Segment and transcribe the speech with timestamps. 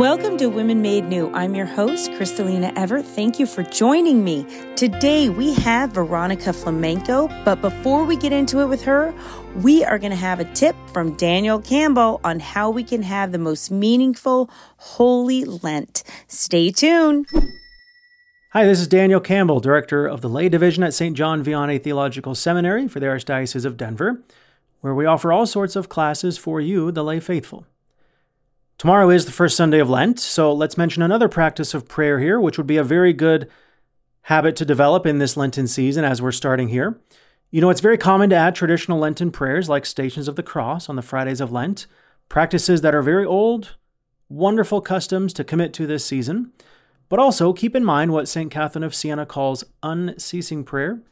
[0.00, 1.30] Welcome to Women Made New.
[1.34, 3.04] I'm your host, Crystalina Evert.
[3.04, 4.46] Thank you for joining me.
[4.74, 9.12] Today we have Veronica Flamenco, but before we get into it with her,
[9.56, 13.30] we are going to have a tip from Daniel Campbell on how we can have
[13.30, 14.48] the most meaningful
[14.78, 16.02] Holy Lent.
[16.28, 17.26] Stay tuned.
[18.54, 21.14] Hi, this is Daniel Campbell, Director of the Lay Division at St.
[21.14, 24.22] John Vianney Theological Seminary for the Archdiocese of Denver,
[24.80, 27.66] where we offer all sorts of classes for you, the lay faithful.
[28.80, 32.40] Tomorrow is the first Sunday of Lent, so let's mention another practice of prayer here,
[32.40, 33.46] which would be a very good
[34.22, 36.98] habit to develop in this Lenten season as we're starting here.
[37.50, 40.88] You know, it's very common to add traditional Lenten prayers like Stations of the Cross
[40.88, 41.86] on the Fridays of Lent,
[42.30, 43.76] practices that are very old,
[44.30, 46.50] wonderful customs to commit to this season.
[47.10, 48.50] But also keep in mind what St.
[48.50, 51.02] Catherine of Siena calls unceasing prayer,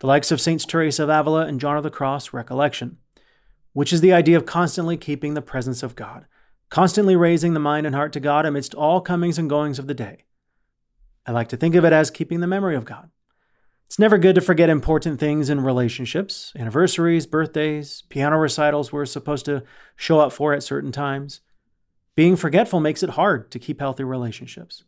[0.00, 2.96] the likes of Saints Teresa of Avila and John of the Cross recollection,
[3.74, 6.26] which is the idea of constantly keeping the presence of God
[6.72, 9.94] constantly raising the mind and heart to God amidst all comings and goings of the
[9.94, 10.24] day.
[11.26, 13.10] I like to think of it as keeping the memory of God.
[13.84, 19.44] It's never good to forget important things in relationships, anniversaries, birthdays, piano recitals we're supposed
[19.44, 19.64] to
[19.96, 21.42] show up for at certain times.
[22.14, 24.82] Being forgetful makes it hard to keep healthy relationships.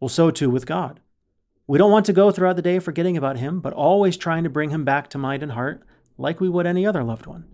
[0.00, 0.98] Well, so too with God.
[1.68, 4.50] We don't want to go throughout the day forgetting about Him, but always trying to
[4.50, 5.86] bring Him back to mind and heart
[6.18, 7.53] like we would any other loved one.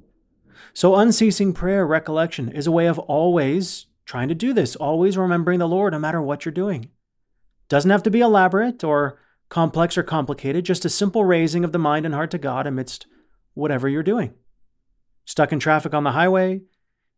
[0.72, 5.58] So, unceasing prayer, recollection, is a way of always trying to do this, always remembering
[5.58, 6.90] the Lord no matter what you're doing.
[7.68, 11.78] Doesn't have to be elaborate or complex or complicated, just a simple raising of the
[11.78, 13.06] mind and heart to God amidst
[13.54, 14.34] whatever you're doing.
[15.24, 16.62] Stuck in traffic on the highway,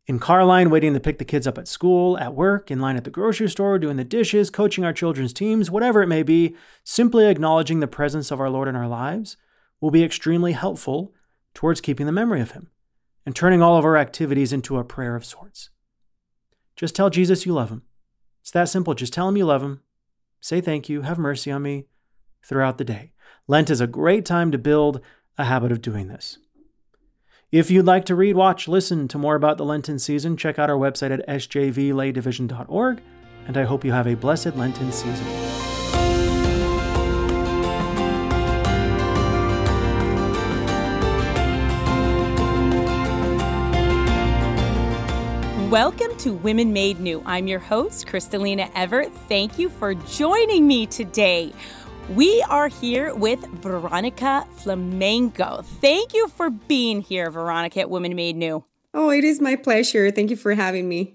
[0.07, 2.97] in car line waiting to pick the kids up at school, at work, in line
[2.97, 6.57] at the grocery store, doing the dishes, coaching our children's teams, whatever it may be,
[6.85, 9.37] simply acknowledging the presence of our Lord in our lives
[9.81, 11.15] will be extremely helpful
[11.55, 12.72] towards keeping the memory of Him
[13.25, 15.71] and turning all of our activities into a prayer of sorts.
[16.77, 17.83] Just tell Jesus you love him.
[18.41, 18.95] It's that simple.
[18.95, 19.81] Just tell him you love him.
[20.41, 21.03] Say thank you.
[21.03, 21.87] Have mercy on me
[22.43, 23.13] throughout the day.
[23.47, 25.01] Lent is a great time to build
[25.39, 26.39] a habit of doing this.
[27.51, 30.71] If you'd like to read, watch, listen to more about the Lenten season, check out
[30.71, 33.03] our website at sjvlaydivision.org,
[33.47, 35.72] and I hope you have a blessed Lenten season.
[45.73, 47.23] Welcome to Women Made New.
[47.25, 49.11] I'm your host, Crystalina Evert.
[49.27, 51.51] Thank you for joining me today.
[52.11, 55.63] We are here with Veronica Flamenco.
[55.81, 58.67] Thank you for being here, Veronica, at Women Made New.
[58.93, 60.11] Oh, it is my pleasure.
[60.11, 61.15] Thank you for having me.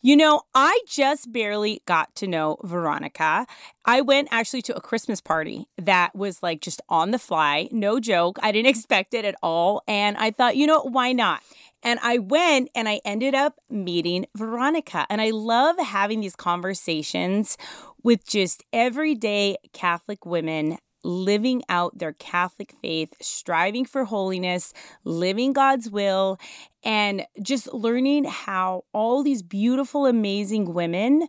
[0.00, 3.46] You know, I just barely got to know Veronica.
[3.84, 7.98] I went actually to a Christmas party that was like just on the fly, no
[7.98, 8.38] joke.
[8.40, 9.82] I didn't expect it at all.
[9.88, 11.42] And I thought, you know, why not?
[11.86, 15.06] And I went and I ended up meeting Veronica.
[15.08, 17.56] And I love having these conversations
[18.02, 24.74] with just everyday Catholic women living out their Catholic faith, striving for holiness,
[25.04, 26.38] living God's will,
[26.84, 31.26] and just learning how all these beautiful, amazing women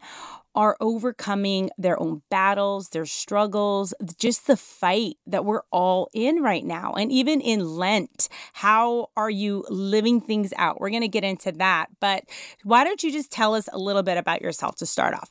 [0.55, 6.65] are overcoming their own battles, their struggles, just the fight that we're all in right
[6.65, 6.93] now.
[6.93, 10.81] And even in Lent, how are you living things out?
[10.81, 11.89] We're going to get into that.
[11.99, 12.23] But
[12.63, 15.29] why don't you just tell us a little bit about yourself to start off?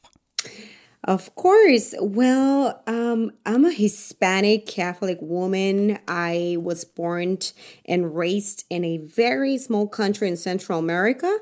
[1.07, 1.95] Of course.
[2.01, 6.01] Well, um, I'm a Hispanic Catholic woman.
[6.09, 7.39] I was born
[7.85, 11.39] and raised in a very small country in Central America,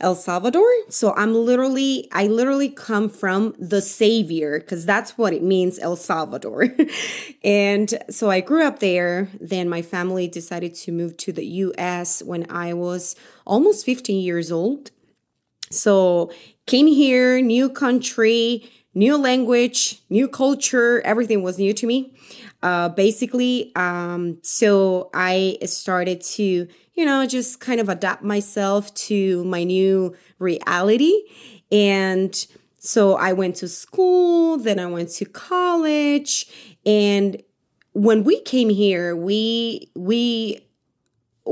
[0.00, 0.66] El Salvador.
[0.88, 5.96] So I'm literally, I literally come from the Savior because that's what it means, El
[5.96, 6.74] Salvador.
[7.44, 9.28] and so I grew up there.
[9.38, 13.14] Then my family decided to move to the US when I was
[13.46, 14.90] almost 15 years old.
[15.70, 16.32] So
[16.66, 22.14] came here, new country new language, new culture, everything was new to me.
[22.62, 29.44] Uh, basically, um, so I started to, you know, just kind of adapt myself to
[29.44, 31.12] my new reality.
[31.72, 32.34] And
[32.78, 36.46] so I went to school, then I went to college.
[36.84, 37.42] And
[37.92, 40.60] when we came here, we, we,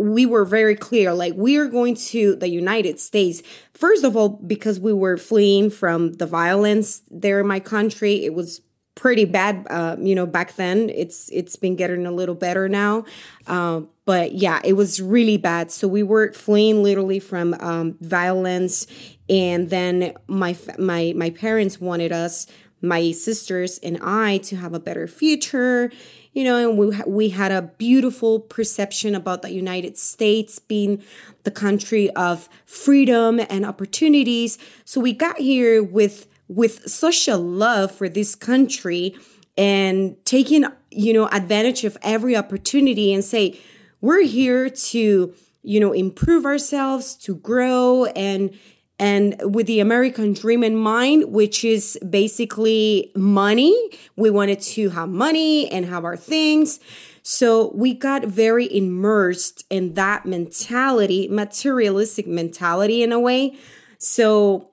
[0.00, 3.42] we were very clear like we are going to the United States.
[3.74, 8.34] First of all because we were fleeing from the violence there in my country it
[8.34, 8.62] was
[8.94, 10.90] pretty bad uh, you know back then.
[10.90, 13.04] It's it's been getting a little better now.
[13.46, 15.70] Uh, but yeah it was really bad.
[15.70, 18.86] So we were fleeing literally from um, violence.
[19.28, 22.46] And then my my my parents wanted us
[22.82, 25.92] my sisters and I to have a better future.
[26.32, 31.02] You know, and we we had a beautiful perception about the United States being
[31.42, 34.56] the country of freedom and opportunities.
[34.84, 39.14] So we got here with with such a love for this country
[39.56, 43.58] and taking, you know, advantage of every opportunity and say,
[44.00, 48.58] we're here to, you know, improve ourselves, to grow and
[49.00, 53.74] and with the American dream in mind, which is basically money.
[54.14, 56.80] We wanted to have money and have our things.
[57.22, 63.56] So we got very immersed in that mentality, materialistic mentality in a way.
[63.96, 64.68] So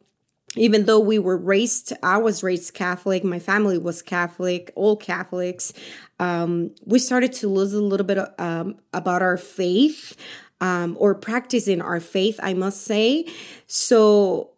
[0.58, 5.72] even though we were raised, I was raised Catholic, my family was Catholic, all Catholics,
[6.20, 10.18] um, we started to lose a little bit um, about our faith
[10.62, 13.26] um, or practicing our faith, I must say.
[13.68, 14.52] So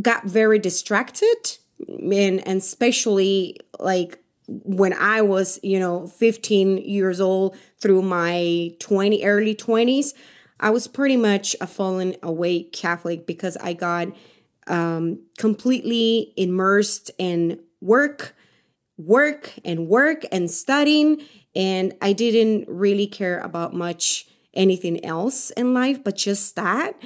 [0.00, 1.58] got very distracted
[1.88, 9.24] and, and especially like when I was, you know, 15 years old through my 20
[9.24, 10.14] early 20s,
[10.60, 14.08] I was pretty much a fallen away Catholic because I got
[14.66, 18.36] um, completely immersed in work,
[18.96, 21.22] work and work and studying.
[21.54, 27.00] And I didn't really care about much anything else in life but just that.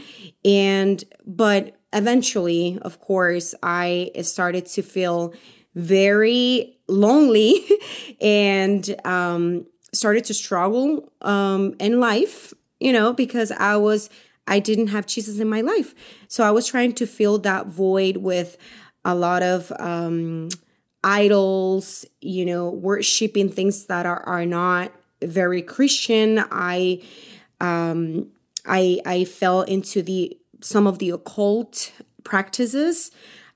[0.44, 5.32] And but eventually of course i started to feel
[5.74, 7.64] very lonely
[8.20, 14.10] and um started to struggle um in life you know because i was
[14.46, 15.94] i didn't have jesus in my life.
[16.28, 18.58] So i was trying to fill that void with
[19.04, 20.48] a lot of um
[21.02, 26.44] idols you know worshiping things that are are not very christian.
[26.50, 27.00] I
[27.60, 28.28] um,
[28.64, 31.92] I I fell into the some of the occult
[32.24, 33.10] practices,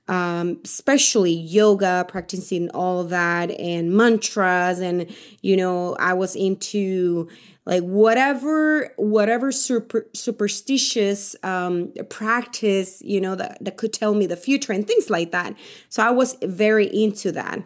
[0.07, 7.29] um, especially yoga, practicing all that and mantras, and you know I was into
[7.65, 14.37] like whatever whatever super superstitious um, practice you know that, that could tell me the
[14.37, 15.55] future and things like that.
[15.89, 17.61] So I was very into that.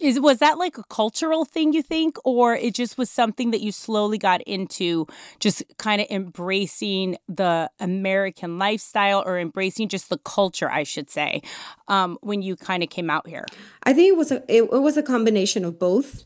[0.00, 3.60] Is was that like a cultural thing you think or it just was something that
[3.60, 5.06] you slowly got into
[5.40, 11.42] just kind of embracing the American lifestyle or embracing just the culture I should say
[11.88, 13.44] um, when you kind of came out here?
[13.82, 16.24] I think it was a it, it was a combination of both.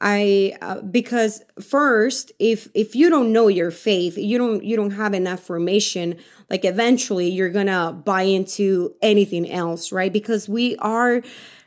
[0.00, 4.92] I uh, because first if if you don't know your faith, you don't you don't
[4.92, 6.16] have enough formation
[6.50, 10.12] like eventually you're going to buy into anything else, right?
[10.12, 11.22] Because we are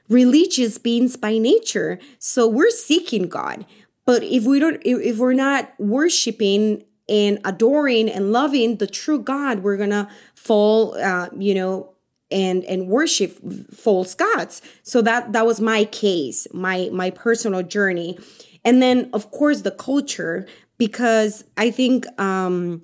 [0.10, 2.00] religious beings by nature.
[2.20, 3.66] So we're seeking God.
[4.06, 9.60] But if we don't, if we're not worshiping and adoring and loving the true God,
[9.60, 11.94] we're gonna fall, uh, you know,
[12.32, 13.38] and and worship
[13.74, 14.62] false gods.
[14.84, 18.18] So that that was my case, my my personal journey,
[18.66, 20.48] and then of course the culture
[20.78, 22.84] because I think um,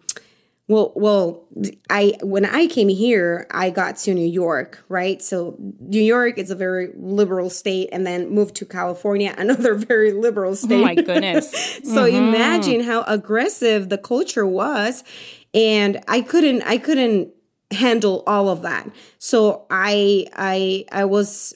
[0.70, 1.48] well, well,
[1.90, 5.20] I when I came here, I got to New York, right?
[5.20, 10.14] So New York is a very liberal state, and then moved to California, another very
[10.14, 10.76] liberal state.
[10.76, 11.50] Oh my goodness!
[11.84, 12.16] so mm-hmm.
[12.16, 15.04] imagine how aggressive the culture was,
[15.56, 17.30] and I couldn't, I couldn't
[17.72, 18.92] handle all of that.
[19.18, 21.56] So I, I, I was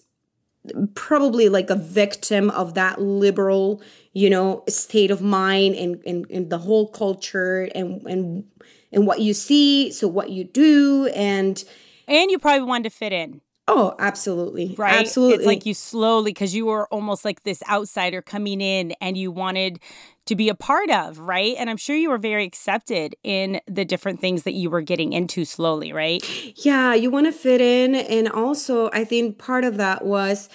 [0.96, 3.82] probably like a victim of that liberal
[4.14, 8.46] you know state of mind and, and, and the whole culture and and
[8.94, 11.64] and what you see, so what you do, and
[12.08, 13.42] and you probably wanted to fit in.
[13.66, 14.76] Oh, absolutely.
[14.78, 15.00] Right.
[15.00, 15.36] Absolutely.
[15.38, 19.32] It's like you slowly, because you were almost like this outsider coming in and you
[19.32, 19.80] wanted
[20.26, 21.56] to be a part of, right?
[21.58, 25.14] And I'm sure you were very accepted in the different things that you were getting
[25.14, 26.22] into slowly, right?
[26.58, 27.96] Yeah, you want to fit in.
[27.96, 30.50] And also, I think part of that was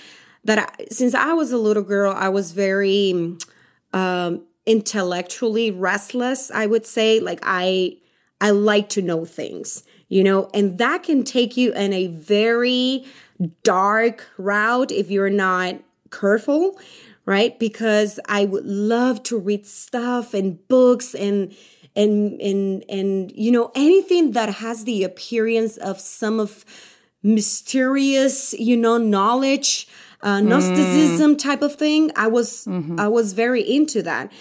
[0.45, 3.39] that I, since I was a little girl, I was very
[3.95, 7.21] um, intellectually restless, I would say.
[7.21, 7.97] Like, I
[8.41, 13.05] I like to know things, you know, and that can take you in a very
[13.63, 15.77] dark route if you're not
[16.11, 16.79] careful,
[17.27, 17.59] right?
[17.59, 21.55] Because I would love to read stuff and books and
[21.97, 26.65] and and and you know anything that has the appearance of some of
[27.23, 29.89] mysterious, you know, knowledge,
[30.23, 31.39] uh, Gnosticism mm.
[31.39, 32.11] type of thing.
[32.17, 32.99] I was mm-hmm.
[32.99, 34.33] I was very into that,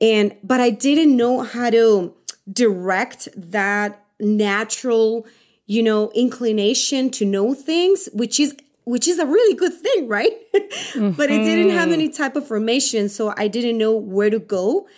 [0.00, 2.14] and but I didn't know how to
[2.52, 5.26] direct that natural
[5.66, 10.32] you know inclination to know things which is which is a really good thing right
[10.54, 11.10] mm-hmm.
[11.16, 14.88] but it didn't have any type of formation so i didn't know where to go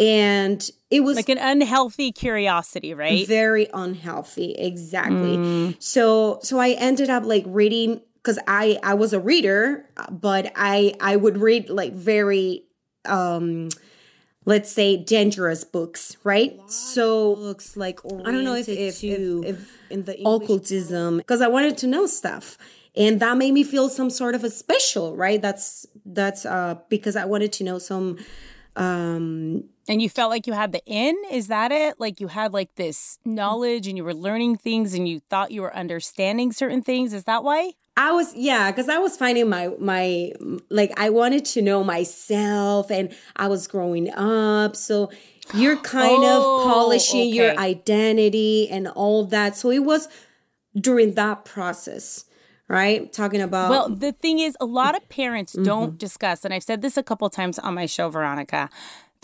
[0.00, 5.82] and it was like an unhealthy curiosity right very unhealthy exactly mm.
[5.82, 10.94] so so i ended up like reading because I I was a reader, but I
[11.00, 12.64] I would read like very
[13.04, 13.68] um
[14.44, 16.58] let's say dangerous books, right?
[16.70, 21.18] So Looks like I don't know if if, to if, if in the English occultism
[21.18, 22.58] because I wanted to know stuff.
[22.96, 25.40] And that made me feel some sort of a special, right?
[25.42, 28.18] That's that's uh because I wanted to know some
[28.76, 31.16] um And you felt like you had the in?
[31.30, 31.98] Is that it?
[31.98, 35.62] Like you had like this knowledge and you were learning things and you thought you
[35.62, 37.12] were understanding certain things?
[37.12, 37.72] Is that why?
[37.96, 40.32] I was yeah, because I was finding my my
[40.70, 44.74] like I wanted to know myself and I was growing up.
[44.76, 45.10] So
[45.52, 49.56] you're kind Oh, of polishing your identity and all that.
[49.56, 50.08] So it was
[50.78, 52.24] during that process,
[52.68, 53.12] right?
[53.12, 55.64] Talking about Well, the thing is, a lot of parents Mm-hmm.
[55.64, 58.68] don't discuss, and I've said this a couple times on my show, Veronica,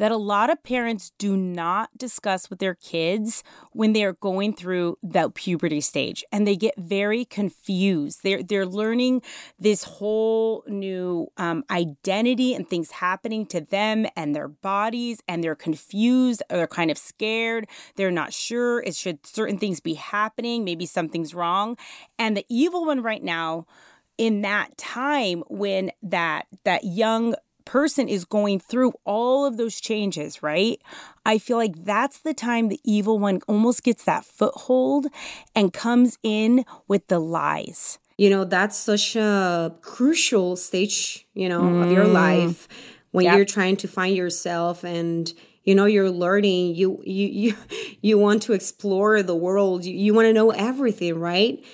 [0.01, 4.97] that a lot of parents do not discuss with their kids when they're going through
[5.03, 8.21] that puberty stage, and they get very confused.
[8.23, 9.21] They're they're learning
[9.59, 15.55] this whole new um, identity and things happening to them and their bodies, and they're
[15.55, 16.43] confused.
[16.49, 17.69] Or they're kind of scared.
[17.97, 18.81] They're not sure.
[18.81, 20.65] It should certain things be happening.
[20.65, 21.77] Maybe something's wrong,
[22.19, 23.67] and the evil one right now
[24.17, 30.43] in that time when that that young person is going through all of those changes
[30.43, 30.81] right?
[31.25, 35.07] I feel like that's the time the evil one almost gets that foothold
[35.55, 37.99] and comes in with the lies.
[38.19, 42.13] You know that's such a crucial stage you know of your mm.
[42.13, 42.69] life
[43.13, 43.37] when Yep.
[43.37, 45.33] you're trying to find yourself and
[45.65, 46.75] you know you're learning.
[46.75, 47.57] You you you,
[48.03, 49.85] you want to explore the world.
[49.85, 51.65] You, you want to know everything right?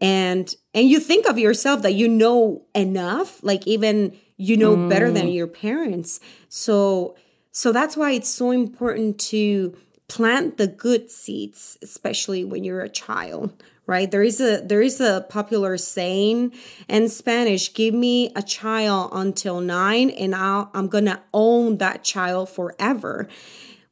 [0.00, 5.10] And and you think of yourself that you know enough like even you know better
[5.10, 5.34] than mm.
[5.34, 6.20] your parents.
[6.48, 7.16] So
[7.52, 9.76] so that's why it's so important to
[10.08, 13.52] plant the good seeds especially when you're a child
[13.86, 14.10] right?
[14.10, 16.52] There is a there is a popular saying
[16.88, 22.48] in spanish give me a child until 9 and I'll, i'm gonna own that child
[22.48, 23.28] forever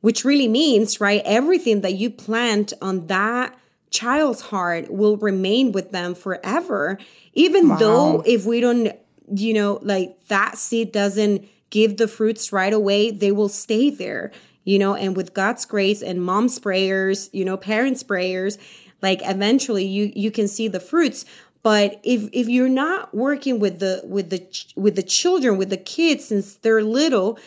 [0.00, 3.56] which really means right everything that you plant on that
[3.90, 6.98] child's heart will remain with them forever
[7.32, 8.96] even though if we don't
[9.32, 14.32] you know like that seed doesn't give the fruits right away they will stay there
[14.66, 14.94] you know?
[14.94, 18.58] And with god's grace and mom's prayers you know parents prayers
[19.04, 21.26] like eventually you you can see the fruits.
[21.62, 24.40] But if if you're not working with the with the
[24.76, 27.38] with the children with the kids since they're little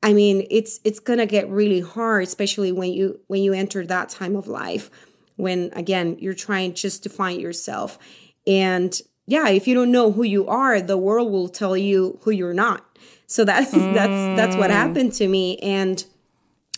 [0.00, 4.08] I mean, it's it's gonna get really hard, especially when you when you enter that
[4.08, 4.88] time of life,
[5.34, 7.98] when again you're trying just to find yourself,
[8.46, 12.30] and yeah, if you don't know who you are, the world will tell you who
[12.30, 12.84] you're not.
[13.26, 16.04] So that's that's that's what happened to me, and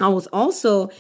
[0.01, 0.91] I was also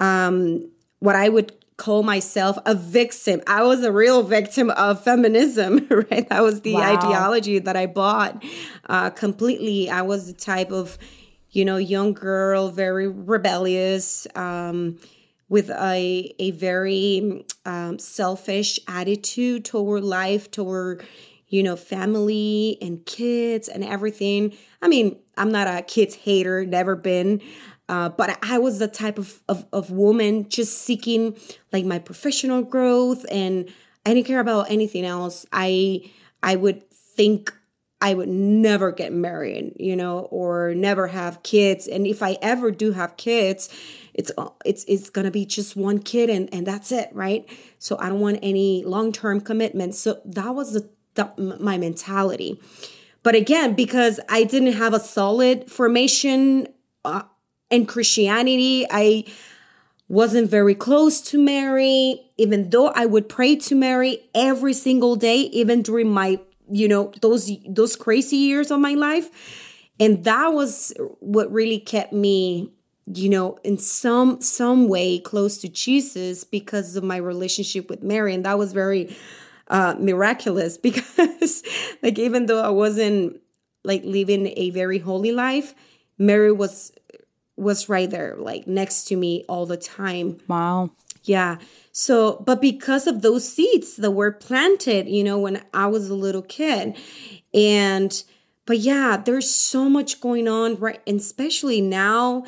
[0.00, 0.68] um,
[1.00, 3.40] what I would call myself a victim.
[3.46, 6.28] I was a real victim of feminism, right?
[6.28, 6.94] That was the Wow.
[6.94, 8.42] ideology that I bought
[8.88, 9.88] uh, completely.
[9.88, 10.98] I was the type of,
[11.50, 14.98] you know, young girl, very rebellious, um,
[15.48, 21.04] with a a very um, selfish attitude toward life, toward
[21.48, 24.56] you know family and kids and everything.
[24.82, 27.40] I mean, I'm not a kids hater, never been.
[27.88, 31.38] Uh, but I was the type of, of, of woman just seeking
[31.72, 33.66] like my professional growth and
[34.04, 35.46] I didn't care about anything else.
[35.52, 36.10] I
[36.42, 37.52] I would think
[38.00, 41.88] I would never get married, you know, or never have kids.
[41.88, 43.68] And if I ever do have kids,
[44.14, 44.30] it's
[44.64, 47.48] it's it's gonna be just one kid and and that's it, right?
[47.78, 49.94] So I don't want any long term commitment.
[49.94, 52.60] So that was the, the my mentality.
[53.22, 56.68] But again, because I didn't have a solid formation
[57.04, 57.22] uh,
[57.70, 59.24] in Christianity, I
[60.08, 65.40] wasn't very close to Mary, even though I would pray to Mary every single day,
[65.40, 66.40] even during my,
[66.70, 69.30] you know, those those crazy years of my life.
[70.00, 72.70] And that was what really kept me,
[73.06, 78.34] you know, in some some way close to Jesus because of my relationship with Mary.
[78.34, 79.16] And that was very
[79.68, 81.62] uh miraculous because
[82.02, 83.40] like even though I wasn't
[83.84, 85.74] like living a very holy life,
[86.18, 86.92] Mary was
[87.56, 90.90] was right there like next to me all the time wow
[91.24, 91.56] yeah
[91.98, 96.14] so but because of those seeds that were planted you know when i was a
[96.14, 96.96] little kid
[97.52, 98.22] and
[98.66, 102.44] but yeah there's so much going on right and especially now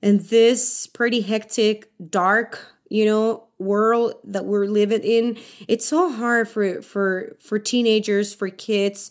[0.00, 5.36] in this pretty hectic dark you know world that we're living in
[5.68, 9.10] it's so hard for for for teenagers for kids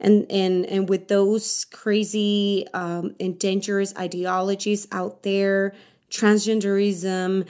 [0.00, 5.74] and and and with those crazy um, and dangerous ideologies out there,
[6.10, 7.46] transgenderism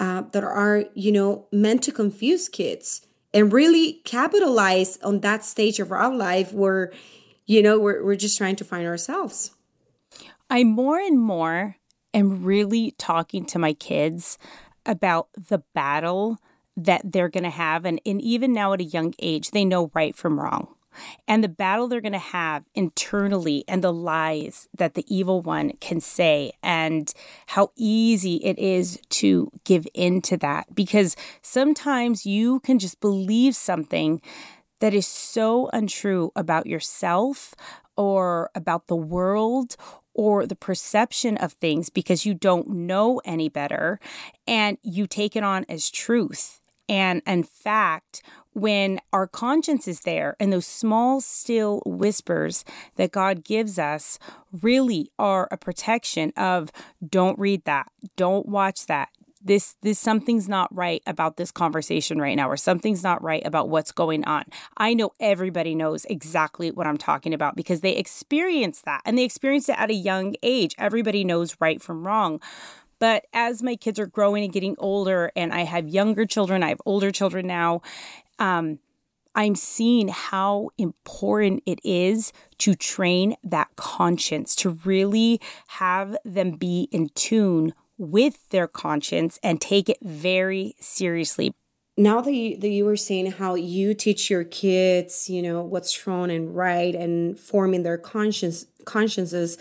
[0.00, 5.80] uh, that are you know meant to confuse kids and really capitalize on that stage
[5.80, 6.92] of our life where
[7.46, 9.52] you know we're, we're just trying to find ourselves.
[10.50, 11.76] I more and more
[12.12, 14.38] am really talking to my kids
[14.86, 16.38] about the battle
[16.76, 19.90] that they're going to have and, and even now at a young age they know
[19.94, 20.74] right from wrong
[21.26, 25.72] and the battle they're going to have internally and the lies that the evil one
[25.80, 27.12] can say and
[27.48, 30.74] how easy it is to give in to that.
[30.74, 34.20] Because sometimes you can just believe something
[34.80, 37.54] that is so untrue about yourself
[37.96, 39.76] or about the world
[40.14, 43.98] or the perception of things because you don't know any better
[44.46, 46.60] and you take it on as truth.
[46.88, 48.22] And in fact
[48.54, 52.64] when our conscience is there and those small, still whispers
[52.96, 54.18] that God gives us
[54.62, 56.70] really are a protection of
[57.06, 59.08] don't read that, don't watch that.
[59.46, 63.68] This, this something's not right about this conversation right now, or something's not right about
[63.68, 64.44] what's going on.
[64.78, 69.24] I know everybody knows exactly what I'm talking about because they experience that and they
[69.24, 70.74] experienced it at a young age.
[70.78, 72.40] Everybody knows right from wrong.
[72.98, 76.68] But as my kids are growing and getting older, and I have younger children, I
[76.68, 77.82] have older children now,
[78.38, 78.78] um,
[79.34, 86.88] I'm seeing how important it is to train that conscience, to really have them be
[86.92, 91.52] in tune with their conscience and take it very seriously.
[91.96, 96.06] Now that you, that you were saying how you teach your kids, you know, what's
[96.06, 99.58] wrong and right and forming their conscience consciences,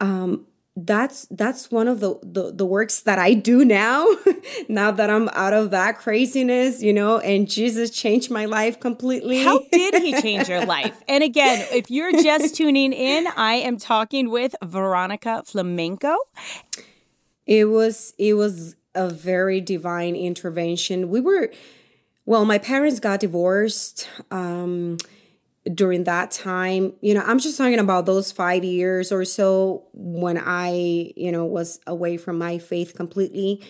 [0.00, 0.46] um,
[0.76, 4.08] that's that's one of the, the the works that I do now
[4.68, 9.44] now that I'm out of that craziness you know and Jesus changed my life completely
[9.44, 11.00] How did he change your life?
[11.06, 16.16] And again, if you're just tuning in, I am talking with Veronica Flamenco.
[17.46, 21.08] It was it was a very divine intervention.
[21.08, 21.52] We were
[22.26, 24.96] well, my parents got divorced um
[25.72, 30.36] during that time you know i'm just talking about those five years or so when
[30.36, 33.64] i you know was away from my faith completely.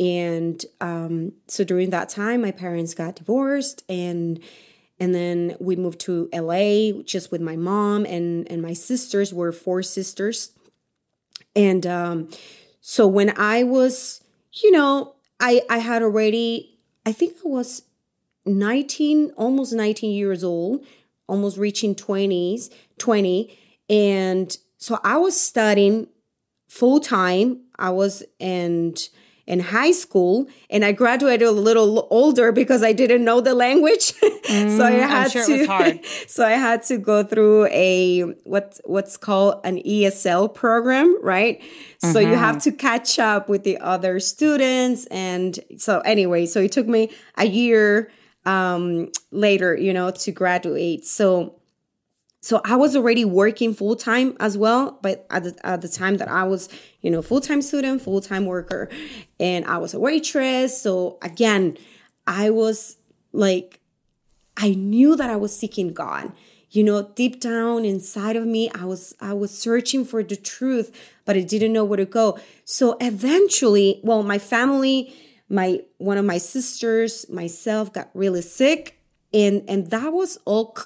[0.00, 4.40] And um so during that time my parents got divorced and
[4.98, 9.32] and then we moved to la just with my mom and and my sisters.
[9.32, 10.52] Were four sisters.
[11.54, 12.28] And um
[12.80, 17.82] so when i was you know i i had already i think i was
[18.44, 20.84] 19 almost 19 years old
[21.32, 23.58] almost reaching 20s, 20.
[23.88, 26.08] And so I was studying
[26.68, 27.62] full time.
[27.78, 28.94] I was in
[29.44, 34.12] in high school and I graduated a little older because I didn't know the language.
[34.12, 39.16] Mm, so I had sure to so I had to go through a what what's
[39.16, 41.60] called an ESL program, right?
[41.60, 42.12] Mm-hmm.
[42.12, 42.70] So you have mm-hmm.
[42.70, 47.46] to catch up with the other students and so anyway, so it took me a
[47.46, 48.10] year
[48.44, 51.04] um, later, you know, to graduate.
[51.04, 51.60] So,
[52.40, 56.16] so I was already working full time as well, but at the, at the time
[56.16, 56.68] that I was,
[57.00, 58.88] you know, full time student, full time worker,
[59.38, 60.80] and I was a waitress.
[60.80, 61.76] So again,
[62.26, 62.96] I was
[63.32, 63.80] like,
[64.56, 66.32] I knew that I was seeking God.
[66.70, 70.90] You know, deep down inside of me, I was I was searching for the truth,
[71.26, 72.38] but I didn't know where to go.
[72.64, 75.14] So eventually, well, my family
[75.52, 78.98] my one of my sisters myself got really sick
[79.34, 80.76] and and that was all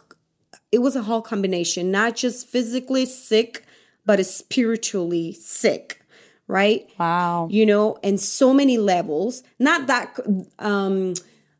[0.73, 3.65] it was a whole combination not just physically sick
[4.05, 6.03] but spiritually sick
[6.49, 10.19] right wow you know and so many levels not that
[10.59, 11.15] um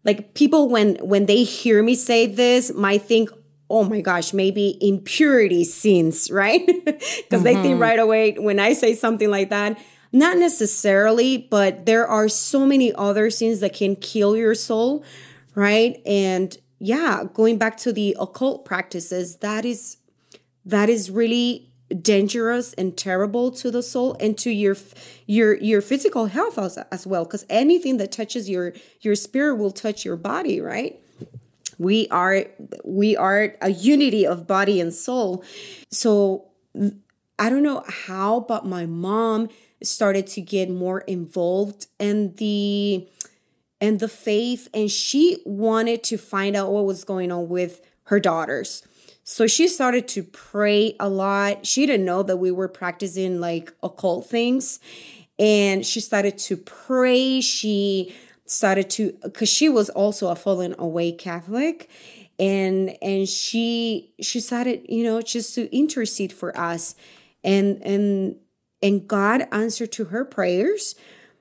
[0.05, 3.31] like people when when they hear me say this might think
[3.71, 7.43] oh my gosh maybe impurity sins right because mm-hmm.
[7.45, 7.83] they think mm-hmm.
[7.83, 9.79] right away when i say something like that
[10.13, 15.05] not necessarily, but there are so many other sins that can kill your soul,
[15.55, 16.01] right?
[16.07, 19.99] And yeah, going back to the occult practices, that is
[20.65, 24.77] that is really dangerous and terrible to the soul and to your
[25.27, 29.71] your your physical health as, as well because anything that touches your your spirit will
[29.71, 31.01] touch your body right
[31.79, 32.45] we are
[32.85, 35.45] we are a unity of body and soul
[35.93, 36.49] so
[37.39, 39.49] i don't know how but my mom
[39.83, 43.09] started to get more involved in the
[43.81, 48.19] and the faith and she wanted to find out what was going on with her
[48.19, 48.87] daughters.
[49.29, 51.67] So she started to pray a lot.
[51.67, 54.79] She didn't know that we were practicing like occult things.
[55.39, 57.41] And she started to pray.
[57.41, 58.15] She
[58.47, 61.91] started to because she was also a fallen away Catholic.
[62.39, 66.95] And and she she started, you know, just to intercede for us.
[67.43, 68.37] And and
[68.83, 70.95] and God answered to her prayers.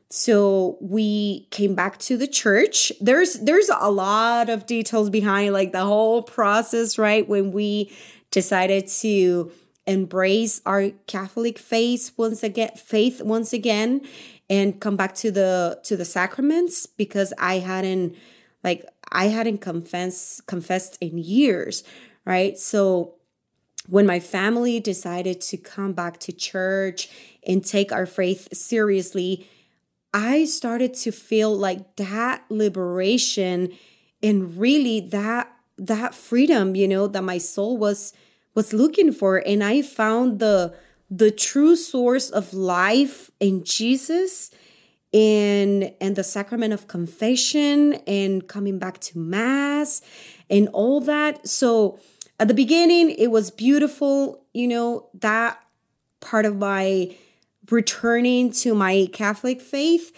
[0.09, 2.91] so we came back to the church.
[3.01, 7.27] There's there's a lot of details behind like the whole process right?
[7.27, 7.91] When we
[8.31, 9.51] decided to
[9.87, 14.01] embrace our catholic faith once again faith once again
[14.49, 18.15] and come back to the to the sacraments because i hadn't
[18.63, 21.83] like i hadn't confessed confessed in years
[22.25, 22.57] right?
[22.57, 23.15] So
[23.87, 27.09] when my family decided to come back to church
[27.45, 29.47] and take our faith seriously,
[30.13, 33.73] I started to feel like that liberation
[34.23, 38.13] and really that that freedom, you know, that my soul was
[38.53, 40.73] was looking for and I found the
[41.09, 44.51] the true source of life in Jesus
[45.13, 50.01] and and the sacrament of confession and coming back to mass
[50.49, 51.47] and all that.
[51.47, 51.99] So
[52.39, 55.63] at the beginning, it was beautiful, you know, that
[56.19, 57.15] part of my
[57.71, 60.11] returning to my Catholic faith.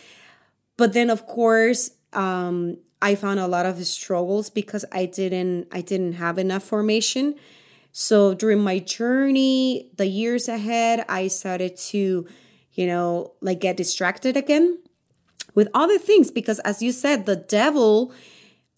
[0.78, 5.82] But then, of course, um, I found a lot of struggles because I didn't I
[5.82, 7.36] didn't have enough formation.
[7.92, 12.28] So during my journey, the years ahead, I started to,
[12.74, 14.80] you know, like get distracted again
[15.56, 18.12] with other things because as you said, the devil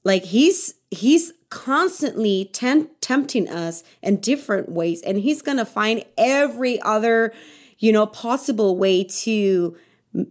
[0.04, 6.04] like he's he's constantly ten- tempting us in different ways and he's going to find
[6.18, 7.34] every other
[7.80, 9.76] you know possible way to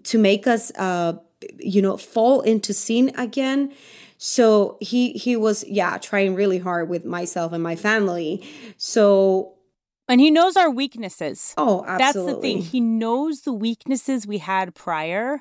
[0.05, 1.15] to make us uh
[1.59, 3.73] you know fall into sin again
[4.17, 8.45] so he he was yeah trying really hard with myself and my family
[8.77, 9.55] so
[10.09, 11.55] and he knows our weaknesses.
[11.59, 11.99] Oh, absolutely.
[11.99, 12.63] That's the thing.
[12.63, 15.39] He knows the weaknesses we had prior.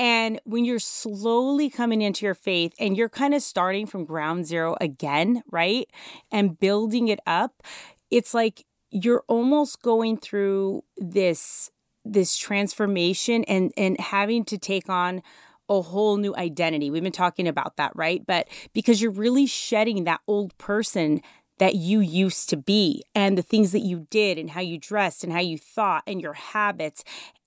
[0.00, 4.46] And when you're slowly coming into your faith and you're kind of starting from ground
[4.46, 5.88] zero again, right?
[6.32, 7.62] And building it up,
[8.10, 11.70] it's like you're almost going through this
[12.06, 15.22] this transformation and and having to take on
[15.68, 16.90] a whole new identity.
[16.90, 18.24] We've been talking about that, right?
[18.26, 21.20] But because you're really shedding that old person
[21.58, 25.22] that you used to be and the things that you did and how you dressed
[25.22, 27.04] and how you thought and your habits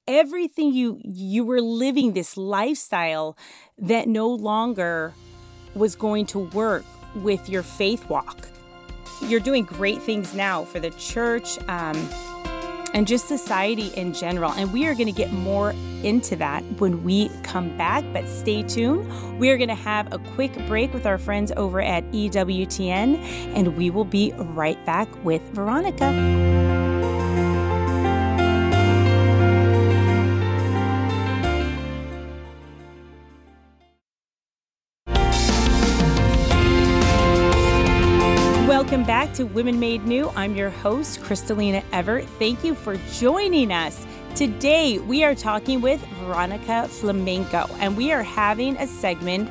[0.08, 3.38] everything you you were living this lifestyle
[3.78, 5.14] that no longer
[5.76, 6.84] was going to work
[7.16, 8.48] with your faith walk
[9.28, 11.96] you're doing great things now for the church um,
[12.94, 14.52] and just society in general.
[14.52, 15.72] And we are going to get more
[16.04, 18.04] into that when we come back.
[18.14, 19.40] But stay tuned.
[19.40, 23.16] We are going to have a quick break with our friends over at EWTN,
[23.56, 26.12] and we will be right back with Veronica.
[39.24, 40.30] Back to Women Made New.
[40.36, 42.26] I'm your host, Crystalina Evert.
[42.40, 44.06] Thank you for joining us.
[44.36, 49.50] Today, we are talking with Veronica Flamenco, and we are having a segment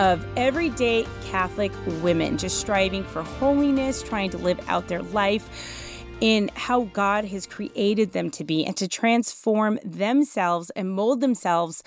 [0.00, 1.70] of everyday Catholic
[2.02, 7.44] women just striving for holiness, trying to live out their life in how God has
[7.44, 11.82] created them to be and to transform themselves and mold themselves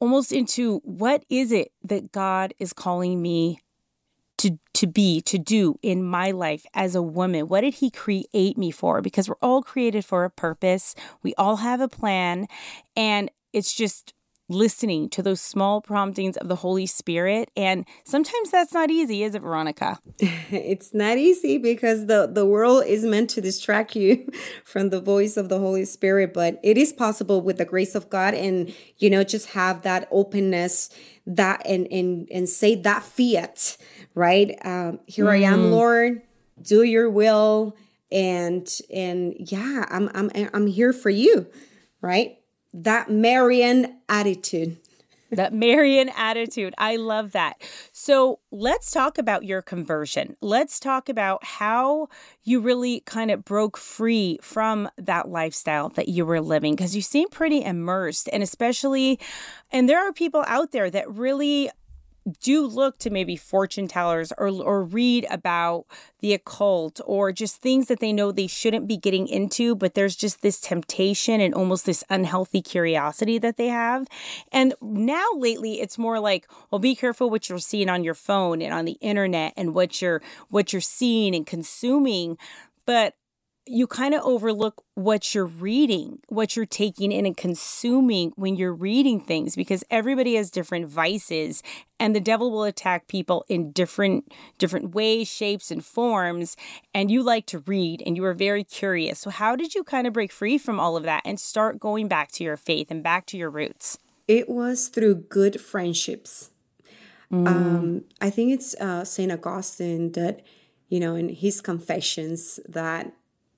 [0.00, 3.58] almost into what is it that God is calling me
[4.38, 7.48] to to be to do in my life as a woman?
[7.48, 9.00] What did he create me for?
[9.00, 10.94] Because we're all created for a purpose.
[11.22, 12.46] We all have a plan.
[12.96, 14.14] And it's just
[14.48, 17.50] listening to those small promptings of the Holy Spirit.
[17.56, 19.98] And sometimes that's not easy, is it, Veronica?
[20.18, 24.30] it's not easy because the, the world is meant to distract you
[24.64, 28.10] from the voice of the Holy Spirit, but it is possible with the grace of
[28.10, 30.90] God and, you know, just have that openness
[31.26, 33.78] that and and and say that fiat
[34.14, 34.56] right?
[34.64, 35.32] Um, here mm.
[35.32, 35.70] I am, mm.
[35.70, 36.22] Lord.
[36.60, 37.76] Do your will,
[38.12, 41.48] and and yeah, I'm I'm I'm here for you,
[42.00, 42.38] right?
[42.76, 44.78] That Marian attitude.
[45.30, 46.74] that Marian attitude.
[46.76, 47.60] I love that.
[47.92, 50.36] So let's talk about your conversion.
[50.40, 52.08] Let's talk about how
[52.42, 57.02] you really kind of broke free from that lifestyle that you were living because you
[57.02, 58.28] seem pretty immersed.
[58.32, 59.18] And especially,
[59.72, 61.70] and there are people out there that really
[62.40, 65.84] do look to maybe fortune tellers or or read about
[66.20, 70.16] the occult or just things that they know they shouldn't be getting into but there's
[70.16, 74.06] just this temptation and almost this unhealthy curiosity that they have.
[74.52, 78.62] And now lately it's more like well be careful what you're seeing on your phone
[78.62, 82.38] and on the internet and what you're what you're seeing and consuming.
[82.86, 83.14] But
[83.66, 88.74] you kind of overlook what you're reading, what you're taking in and consuming when you're
[88.74, 91.62] reading things because everybody has different vices
[91.98, 96.56] and the devil will attack people in different different ways, shapes and forms
[96.92, 99.20] and you like to read and you are very curious.
[99.20, 102.08] So how did you kind of break free from all of that and start going
[102.08, 103.98] back to your faith and back to your roots?
[104.26, 106.50] it was through good friendships.
[107.32, 107.48] Mm.
[107.48, 109.32] Um, I think it's uh, St.
[109.32, 110.42] Augustine that,
[110.88, 113.12] you know, in his Confessions, that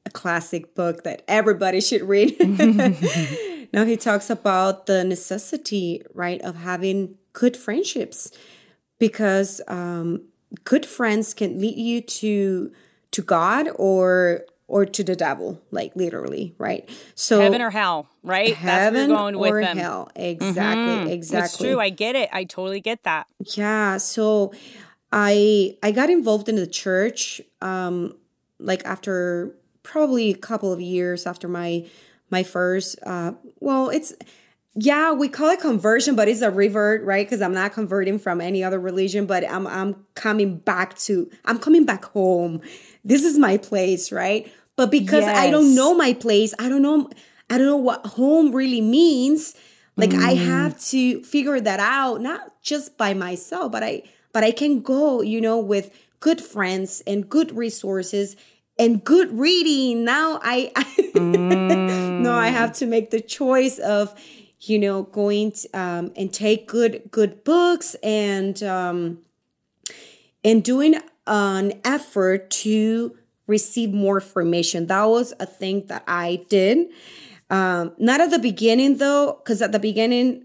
[0.06, 2.38] a classic book that everybody should read.
[3.72, 8.30] now he talks about the necessity, right, of having good friendships
[8.98, 10.22] because um,
[10.64, 12.72] good friends can lead you to
[13.10, 16.88] to God or or to the devil, like literally, right?
[17.14, 18.54] So heaven or hell, right?
[18.54, 19.78] Heaven or them.
[19.78, 21.08] hell, exactly, mm-hmm.
[21.08, 21.44] exactly.
[21.44, 21.80] It's true.
[21.80, 22.28] I get it.
[22.32, 23.26] I totally get that.
[23.56, 23.98] Yeah.
[23.98, 24.52] So
[25.12, 28.16] I I got involved in the church, um,
[28.58, 31.86] like after probably a couple of years after my
[32.30, 32.98] my first.
[33.04, 34.12] Uh, well, it's
[34.74, 37.24] yeah, we call it conversion, but it's a revert, right?
[37.24, 41.58] Because I'm not converting from any other religion, but I'm I'm coming back to I'm
[41.58, 42.60] coming back home.
[43.04, 44.52] This is my place, right?
[44.74, 45.38] But because yes.
[45.38, 47.08] I don't know my place, I don't know
[47.48, 49.54] I don't know what home really means.
[49.96, 50.22] Like mm.
[50.22, 54.82] I have to figure that out, not just by myself, but I but I can
[54.82, 58.36] go, you know, with good friends and good resources
[58.78, 60.04] and good reading.
[60.04, 60.84] Now I, I
[61.14, 62.20] mm.
[62.20, 64.14] no, I have to make the choice of
[64.60, 69.18] you know going to, um, and take good good books and um,
[70.44, 74.86] and doing an effort to receive more information.
[74.86, 76.88] That was a thing that I did.
[77.48, 80.44] Um, not at the beginning though, because at the beginning,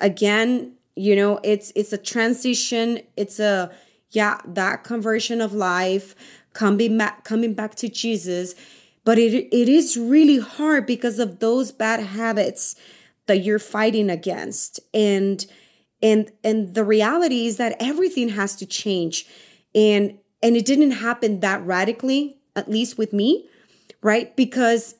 [0.00, 3.00] again, you know, it's it's a transition.
[3.16, 3.70] It's a
[4.10, 6.14] yeah, that conversion of life,
[6.52, 8.54] coming back coming back to Jesus.
[9.04, 12.76] But it it is really hard because of those bad habits
[13.26, 14.80] that you're fighting against.
[14.92, 15.44] And
[16.02, 19.26] and and the reality is that everything has to change.
[19.74, 23.48] And and it didn't happen that radically, at least with me,
[24.02, 24.34] right?
[24.36, 24.96] Because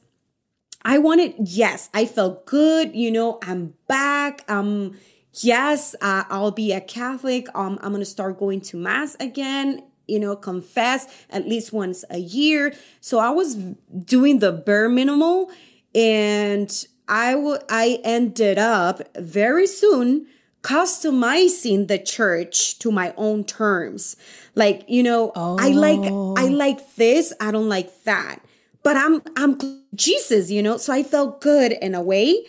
[0.84, 2.94] I wanted, yes, I felt good.
[2.94, 4.44] You know, I'm back.
[4.48, 4.96] Um,
[5.40, 7.46] yes, uh, I'll be a Catholic.
[7.54, 9.82] Um, I'm gonna start going to mass again.
[10.12, 12.74] You know, confess at least once a year.
[13.00, 15.50] So I was doing the bare minimal,
[15.94, 16.70] and
[17.08, 17.62] I would.
[17.68, 20.26] I ended up very soon
[20.62, 24.16] customizing the church to my own terms.
[24.54, 25.56] Like, you know, oh.
[25.60, 26.56] I like I oh.
[26.56, 28.40] like this, I don't like that.
[28.82, 29.58] But I'm I'm
[29.94, 30.76] Jesus, you know?
[30.76, 32.44] So I felt good in a way,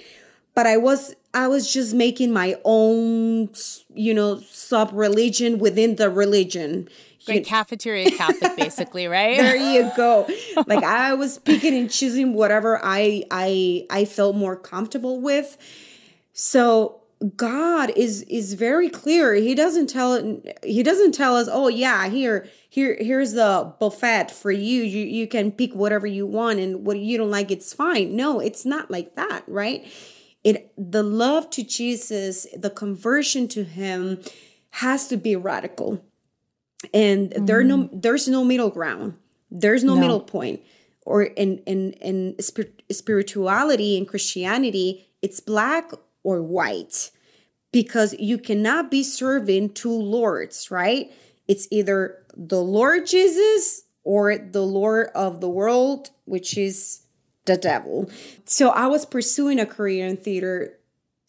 [0.56, 3.50] but I was I was just making my own,
[3.94, 6.88] you know, sub religion within the religion.
[7.26, 9.38] Great cafeteria Catholic, basically, right?
[9.38, 10.28] there you go.
[10.68, 15.58] Like I was picking and choosing whatever I I I felt more comfortable with.
[16.34, 17.02] So
[17.36, 19.34] God is is very clear.
[19.36, 24.52] He doesn't tell he doesn't tell us, "Oh yeah, here here here's the buffet for
[24.52, 24.84] you.
[24.84, 28.40] You you can pick whatever you want and what you don't like it's fine." No,
[28.40, 29.86] it's not like that, right?
[30.44, 34.20] It the love to Jesus, the conversion to him
[34.72, 36.04] has to be radical.
[36.94, 37.46] And mm-hmm.
[37.46, 39.18] there no there's no middle ground.
[39.52, 40.02] There's no, no.
[40.02, 40.62] middle point.
[41.06, 42.36] Or in in in
[42.92, 45.92] spirituality and Christianity, it's black
[46.24, 47.12] or white
[47.72, 51.12] because you cannot be serving two lords, right?
[51.48, 57.04] It's either the Lord Jesus or the Lord of the world, which is
[57.46, 58.10] the devil.
[58.46, 60.80] So I was pursuing a career in theater.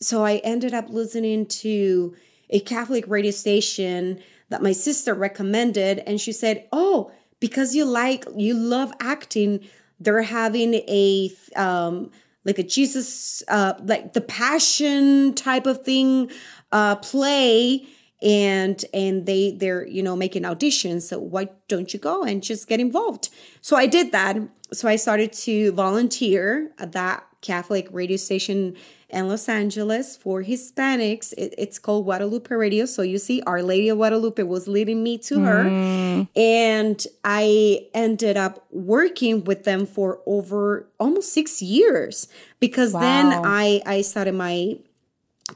[0.00, 2.14] So I ended up listening to
[2.50, 6.00] a Catholic radio station that my sister recommended.
[6.00, 9.60] And she said, Oh, because you like, you love acting,
[10.00, 12.10] they're having a, um,
[12.44, 16.30] like a Jesus, uh, like the passion type of thing,
[16.72, 17.86] uh, play
[18.24, 22.66] and and they they're you know making auditions so why don't you go and just
[22.66, 23.28] get involved
[23.60, 24.36] so i did that
[24.72, 28.74] so i started to volunteer at that catholic radio station
[29.14, 31.32] in los angeles for hispanics.
[31.38, 32.84] It, it's called guadalupe radio.
[32.86, 35.64] So you see our lady of guadalupe was leading me to her.
[35.64, 36.28] Mm.
[36.36, 42.28] and i ended up working with them for over almost six years
[42.60, 43.00] because wow.
[43.00, 44.76] then i i started my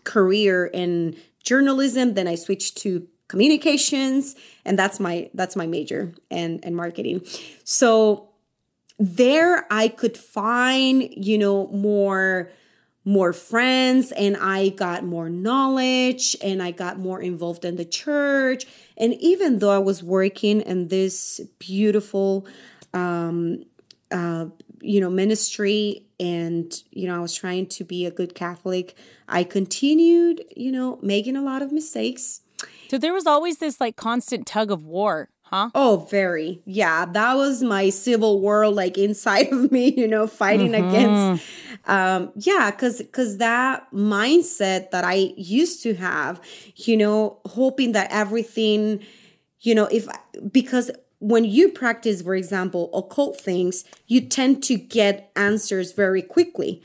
[0.04, 2.14] career in journalism.
[2.14, 7.22] Then i switched to communications and that's my that's my major and and marketing.
[7.64, 8.28] So
[8.98, 12.50] there i could find you know more
[13.08, 18.66] more friends and i got more knowledge and i got more involved in the church.
[18.98, 22.46] And even though i was working in this beautiful
[22.92, 23.64] um
[24.10, 24.44] uh
[24.82, 28.94] you know ministry and you know i was trying to be a good catholic
[29.26, 32.42] i continued you know making a lot of mistakes.
[32.90, 37.34] So there was always this like constant tug of war huh oh very yeah that
[37.34, 40.88] was my civil war like inside of me you know fighting mm-hmm.
[40.88, 41.44] against
[41.88, 46.40] um, yeah, because because that mindset that I used to have,
[46.76, 49.00] you know, hoping that everything,
[49.60, 50.06] you know, if
[50.52, 56.82] because when you practice, for example, occult things, you tend to get answers very quickly.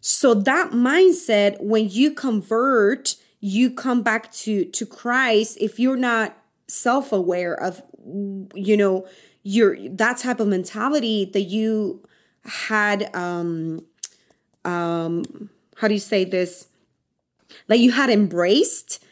[0.00, 5.58] So that mindset, when you convert, you come back to to Christ.
[5.60, 6.36] If you're not
[6.70, 7.82] self-aware of,
[8.54, 9.06] you know,
[9.42, 12.02] your that type of mentality that you
[12.44, 13.84] had, um,
[14.64, 16.68] um, how do you say this?
[17.68, 19.02] Like you had embraced,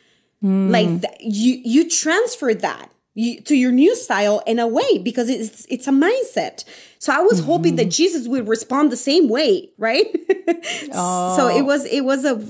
[0.42, 0.71] mm.
[0.71, 5.29] like th- you you transferred that you, to your new style in a way because
[5.29, 6.64] it's it's a mindset.
[7.01, 7.51] So I was mm-hmm.
[7.51, 7.90] hoping that mm-hmm.
[7.90, 10.07] Jesus would respond the same way, right?
[10.92, 11.35] oh.
[11.37, 12.40] So it was it was a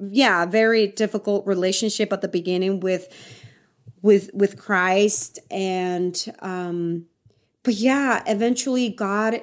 [0.00, 3.08] yeah, very difficult relationship at the beginning with
[4.02, 7.06] with with Christ and um
[7.62, 9.40] but yeah, eventually God,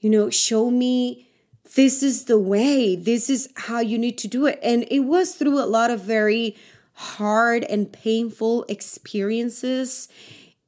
[0.00, 1.28] you know, showed me
[1.76, 2.96] this is the way.
[2.96, 4.58] This is how you need to do it.
[4.62, 6.56] And it was through a lot of very
[6.94, 10.08] hard and painful experiences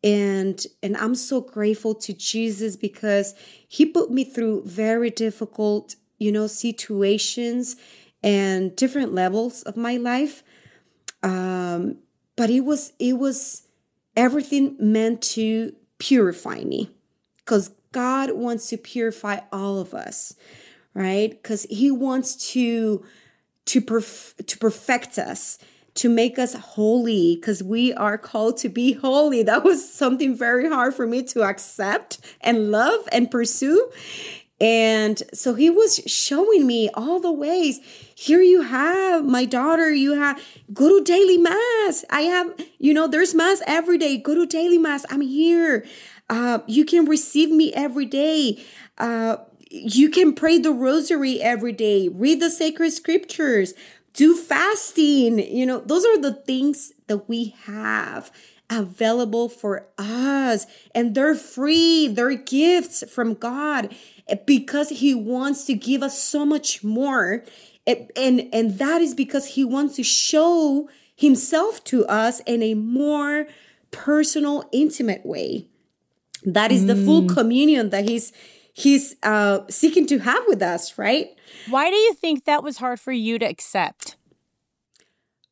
[0.02, 3.34] and and I'm so grateful to Jesus because
[3.68, 7.76] he put me through very difficult, you know, situations
[8.22, 10.42] and different levels of my life.
[11.22, 11.98] Um
[12.40, 13.68] but it was it was
[14.16, 16.88] everything meant to purify me
[17.44, 20.34] cuz God wants to purify all of us,
[20.94, 21.42] right?
[21.42, 23.04] Cuz he wants to
[23.66, 25.58] to perf- to perfect us
[25.96, 29.42] to make us holy because we are called to be holy.
[29.50, 33.90] That was something very hard for me to accept and love and pursue.
[34.60, 37.80] And so he was showing me all the ways.
[38.20, 40.38] Here you have my daughter, you have
[40.74, 42.04] go to daily mass.
[42.10, 44.18] I have, you know, there's mass every day.
[44.18, 45.06] Go to daily mass.
[45.08, 45.86] I'm here.
[46.28, 48.62] Uh, you can receive me every day.
[48.98, 49.38] Uh,
[49.70, 53.72] you can pray the rosary every day, read the sacred scriptures,
[54.12, 55.38] do fasting.
[55.38, 58.30] You know, those are the things that we have
[58.68, 62.06] available for us and they're free.
[62.06, 63.94] They're gifts from God
[64.46, 67.44] because he wants to give us so much more.
[68.16, 73.46] And, and that is because he wants to show himself to us in a more
[73.90, 75.66] personal, intimate way.
[76.44, 77.34] That is the full mm.
[77.34, 78.32] communion that he's
[78.72, 81.28] he's uh, seeking to have with us, right?
[81.68, 84.16] Why do you think that was hard for you to accept?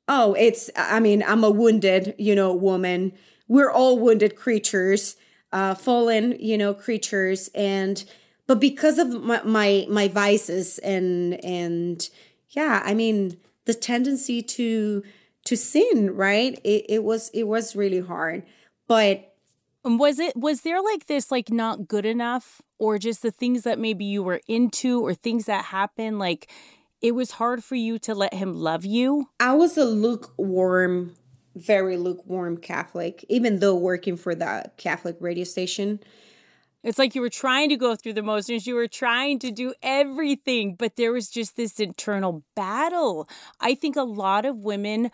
[0.08, 3.12] Oh, it's, I mean, I'm a wounded, you know, woman.
[3.46, 5.16] We're all wounded creatures,
[5.52, 7.50] uh, fallen, you know, creatures.
[7.54, 8.02] And,
[8.46, 12.08] but because of my, my, my vices and, and
[12.50, 15.02] yeah, I mean, the tendency to,
[15.44, 16.58] to sin, right?
[16.64, 18.44] It, it was, it was really hard.
[18.86, 19.28] But
[19.84, 23.62] um, was it was there like this like not good enough or just the things
[23.62, 26.50] that maybe you were into or things that happened like
[27.00, 29.28] it was hard for you to let him love you?
[29.38, 31.14] I was a lukewarm
[31.54, 36.00] very lukewarm Catholic even though working for the Catholic radio station.
[36.84, 39.74] It's like you were trying to go through the motions, you were trying to do
[39.82, 43.28] everything, but there was just this internal battle.
[43.60, 45.10] I think a lot of women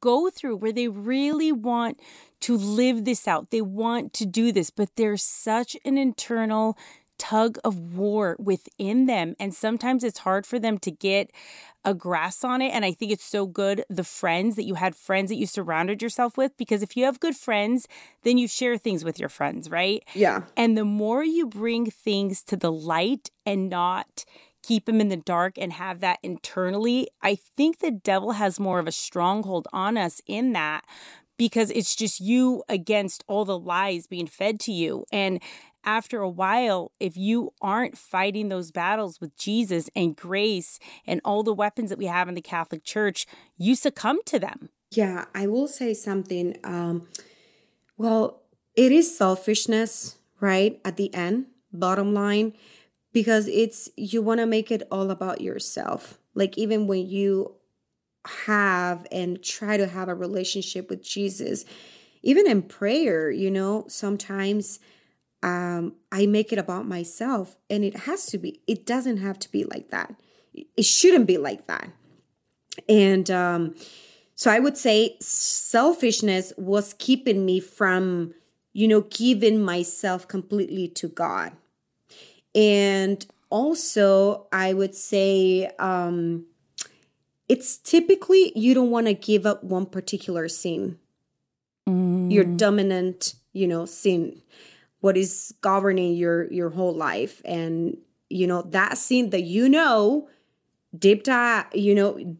[0.00, 1.98] go through where they really want
[2.40, 3.50] to live this out.
[3.50, 6.78] They want to do this, but there's such an internal
[7.18, 9.34] tug of war within them.
[9.38, 11.30] And sometimes it's hard for them to get
[11.84, 12.70] a grasp on it.
[12.70, 16.02] And I think it's so good the friends that you had friends that you surrounded
[16.02, 17.86] yourself with, because if you have good friends,
[18.22, 20.02] then you share things with your friends, right?
[20.14, 20.42] Yeah.
[20.56, 24.24] And the more you bring things to the light and not
[24.62, 28.78] keep them in the dark and have that internally, I think the devil has more
[28.78, 30.84] of a stronghold on us in that
[31.38, 35.04] because it's just you against all the lies being fed to you.
[35.12, 35.40] And
[35.88, 41.42] after a while, if you aren't fighting those battles with Jesus and grace and all
[41.42, 44.68] the weapons that we have in the Catholic Church, you succumb to them.
[44.90, 46.58] Yeah, I will say something.
[46.62, 47.08] Um,
[47.96, 48.42] well,
[48.76, 50.78] it is selfishness, right?
[50.84, 52.52] At the end, bottom line,
[53.14, 56.18] because it's you want to make it all about yourself.
[56.34, 57.54] Like, even when you
[58.46, 61.64] have and try to have a relationship with Jesus.
[62.22, 64.80] Even in prayer, you know, sometimes
[65.42, 69.50] um, I make it about myself, and it has to be, it doesn't have to
[69.50, 70.14] be like that.
[70.54, 71.90] It shouldn't be like that.
[72.88, 73.74] And um,
[74.34, 78.34] so I would say selfishness was keeping me from,
[78.72, 81.52] you know, giving myself completely to God.
[82.54, 86.46] And also, I would say, um,
[87.48, 90.98] it's typically you don't want to give up one particular sin.
[91.88, 92.30] Mm.
[92.30, 94.42] Your dominant, you know, sin,
[95.00, 97.96] what is governing your your whole life, and
[98.28, 100.28] you know that sin that you know
[100.96, 102.36] deep dive, uh, you know,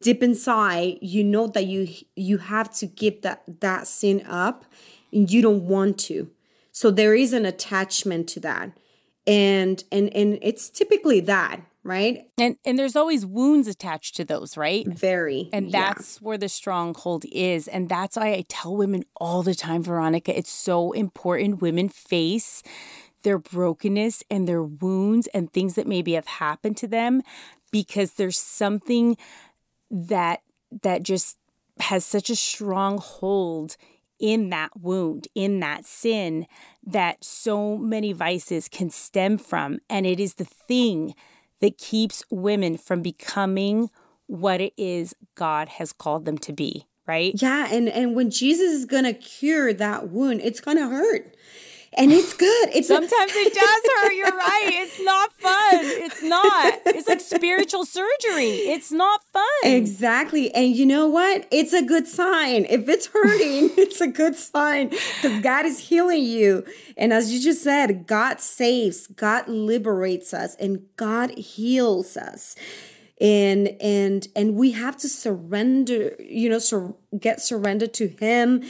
[0.00, 4.64] deep inside, you know that you you have to give that that sin up
[5.12, 6.30] and you don't want to.
[6.72, 8.78] So there is an attachment to that.
[9.26, 12.26] And and and it's typically that, right?
[12.36, 14.86] And and there's always wounds attached to those, right?
[14.86, 15.48] Very.
[15.52, 16.26] And that's yeah.
[16.26, 17.66] where the stronghold is.
[17.66, 22.62] And that's why I tell women all the time, Veronica, it's so important women face
[23.22, 27.22] their brokenness and their wounds and things that maybe have happened to them
[27.72, 29.16] because there's something
[29.90, 30.42] that
[30.82, 31.38] that just
[31.80, 33.76] has such a strong hold
[34.18, 36.46] in that wound, in that sin
[36.84, 39.78] that so many vices can stem from.
[39.88, 41.14] And it is the thing
[41.60, 43.90] that keeps women from becoming
[44.26, 47.32] what it is God has called them to be, right?
[47.40, 51.34] Yeah, and and when Jesus is going to cure that wound, it's going to hurt
[51.96, 52.68] and it's good.
[52.74, 54.12] It's sometimes a- it does hurt.
[54.14, 54.70] You're right.
[54.72, 55.78] It's not fun.
[55.82, 56.80] It's not.
[56.86, 58.50] It's like spiritual surgery.
[58.68, 59.44] It's not fun.
[59.64, 60.54] Exactly.
[60.54, 61.46] And you know what?
[61.50, 62.66] It's a good sign.
[62.68, 66.64] If it's hurting, it's a good sign because God is healing you.
[66.96, 72.54] And as you just said, God saves, God liberates us, and God heals us
[73.20, 78.62] and and and we have to surrender you know sur- get surrendered to him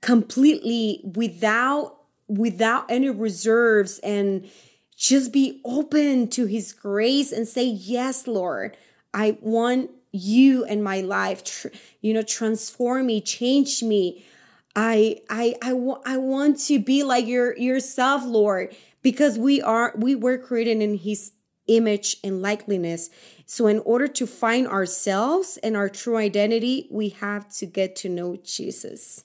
[0.00, 2.01] completely without
[2.38, 4.48] without any reserves and
[4.96, 8.76] just be open to his grace and say yes lord
[9.12, 11.42] i want you in my life.
[11.42, 11.68] Tr-
[12.00, 14.24] you know transform me change me.
[14.76, 19.92] I i i, want I want to be like your yourself lord because we are
[19.96, 21.32] we were created in his
[21.66, 23.10] image and likeness.
[23.46, 28.08] So in order to find ourselves and our true identity we have to get to
[28.08, 29.24] know jesus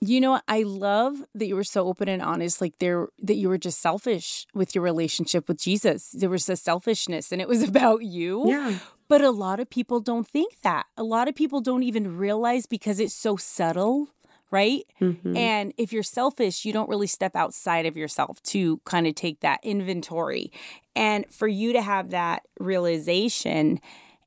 [0.00, 3.48] you know, I love that you were so open and honest, like there that you
[3.48, 6.10] were just selfish with your relationship with Jesus.
[6.10, 8.48] There was a selfishness and it was about you.
[8.48, 8.78] Yeah.
[9.08, 10.86] But a lot of people don't think that.
[10.96, 14.08] A lot of people don't even realize because it's so subtle,
[14.50, 14.84] right?
[15.00, 15.36] Mm-hmm.
[15.36, 19.40] And if you're selfish, you don't really step outside of yourself to kind of take
[19.40, 20.52] that inventory.
[20.94, 23.80] And for you to have that realization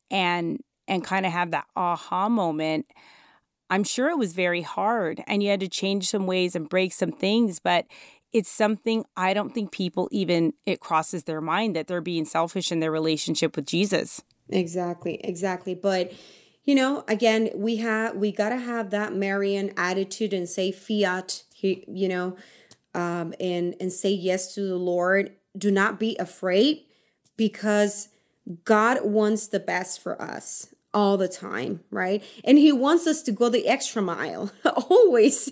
[0.10, 2.88] and and kind of have that aha moment,
[3.72, 6.92] I'm sure it was very hard and you had to change some ways and break
[6.92, 7.86] some things, but
[8.34, 12.70] it's something I don't think people even it crosses their mind that they're being selfish
[12.70, 14.22] in their relationship with Jesus.
[14.50, 15.74] Exactly, exactly.
[15.74, 16.12] But
[16.66, 21.44] you know, again, we have we got to have that Marian attitude and say fiat,
[21.62, 22.36] you know,
[22.94, 25.32] um and and say yes to the Lord.
[25.58, 26.84] Do not be afraid
[27.38, 28.10] because
[28.66, 32.24] God wants the best for us all the time, right?
[32.44, 34.52] And he wants us to go the extra mile,
[34.90, 35.52] always.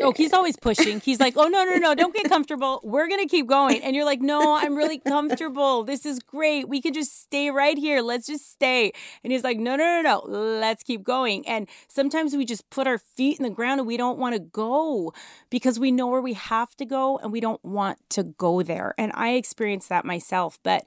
[0.00, 1.00] oh, he's always pushing.
[1.00, 2.80] He's like, oh, no, no, no, don't get comfortable.
[2.84, 3.82] We're going to keep going.
[3.82, 5.82] And you're like, no, I'm really comfortable.
[5.84, 6.68] This is great.
[6.68, 8.02] We can just stay right here.
[8.02, 8.92] Let's just stay.
[9.24, 11.46] And he's like, no, no, no, no, let's keep going.
[11.48, 14.40] And sometimes we just put our feet in the ground and we don't want to
[14.40, 15.12] go
[15.50, 18.94] because we know where we have to go and we don't want to go there.
[18.96, 20.58] And I experienced that myself.
[20.62, 20.84] But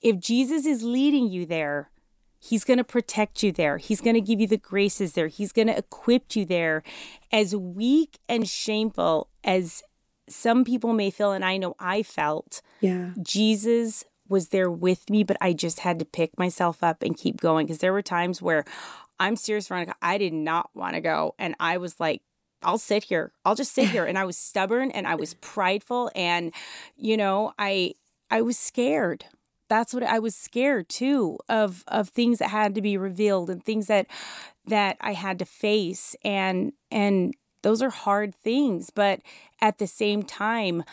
[0.00, 1.90] if Jesus is leading you there,
[2.38, 3.78] He's going to protect you there.
[3.78, 5.26] He's going to give you the graces there.
[5.26, 6.82] He's going to equip you there.
[7.32, 9.82] As weak and shameful as
[10.28, 15.24] some people may feel, and I know I felt, yeah, Jesus was there with me,
[15.24, 18.42] but I just had to pick myself up and keep going because there were times
[18.42, 18.64] where
[19.18, 21.34] I'm serious, Veronica, I did not want to go.
[21.38, 22.22] And I was like,
[22.62, 23.32] I'll sit here.
[23.44, 24.04] I'll just sit here.
[24.08, 26.10] And I was stubborn and I was prideful.
[26.14, 26.52] And,
[26.96, 27.94] you know, I,
[28.30, 29.24] I was scared
[29.68, 33.62] that's what I was scared too of of things that had to be revealed and
[33.62, 34.06] things that
[34.66, 39.20] that I had to face and and those are hard things but
[39.60, 40.84] at the same time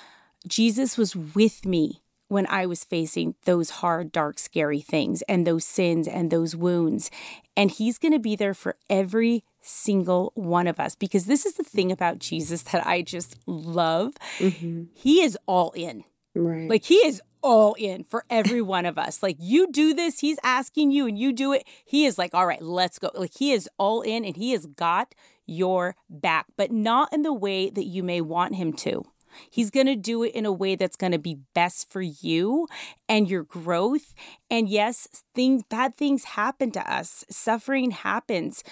[0.48, 5.66] Jesus was with me when I was facing those hard dark scary things and those
[5.66, 7.10] sins and those wounds
[7.58, 11.56] and he's going to be there for every single one of us because this is
[11.56, 14.84] the thing about Jesus that I just love mm-hmm.
[14.94, 16.04] he is all in
[16.36, 16.70] Right.
[16.70, 19.22] Like he is all in for every one of us.
[19.22, 21.64] Like you do this, he's asking you and you do it.
[21.86, 23.12] He is like, all right, let's go.
[23.14, 25.14] Like he is all in and he has got
[25.46, 29.06] your back, but not in the way that you may want him to.
[29.52, 32.68] He's going to do it in a way that's going to be best for you
[33.08, 34.16] and your growth.
[34.50, 37.24] And yes, things bad things happen to us.
[37.30, 38.64] Suffering happens.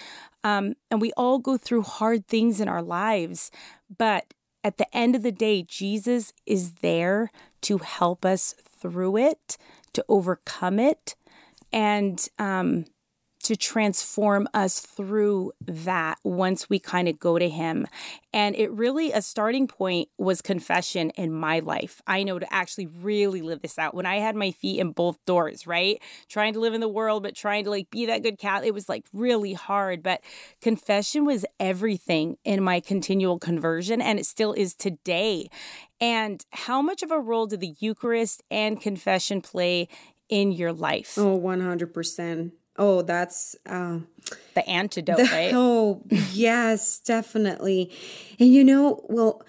[0.44, 3.52] Um, and we all go through hard things in our lives.
[3.96, 7.30] But at the end of the day, Jesus is there
[7.64, 9.58] to help us through it,
[9.94, 11.16] to overcome it.
[11.72, 12.86] And um,
[13.44, 17.88] to transform us through that once we kind of go to Him.
[18.34, 22.02] And it really, a starting point was confession in my life.
[22.08, 23.94] I know to actually really live this out.
[23.94, 26.02] When I had my feet in both doors, right?
[26.28, 28.74] Trying to live in the world, but trying to like be that good cat, it
[28.74, 30.02] was like really hard.
[30.02, 30.22] But
[30.62, 35.50] confession was everything in my continual conversion, and it still is today.
[36.02, 39.88] And how much of a role did the Eucharist and confession play
[40.28, 41.18] in your life?
[41.18, 42.52] Oh, 100%.
[42.78, 44.00] Oh, that's uh,
[44.56, 45.52] the antidote, the, right?
[45.54, 46.02] Oh,
[46.32, 47.92] yes, definitely.
[48.40, 49.44] And you know, well,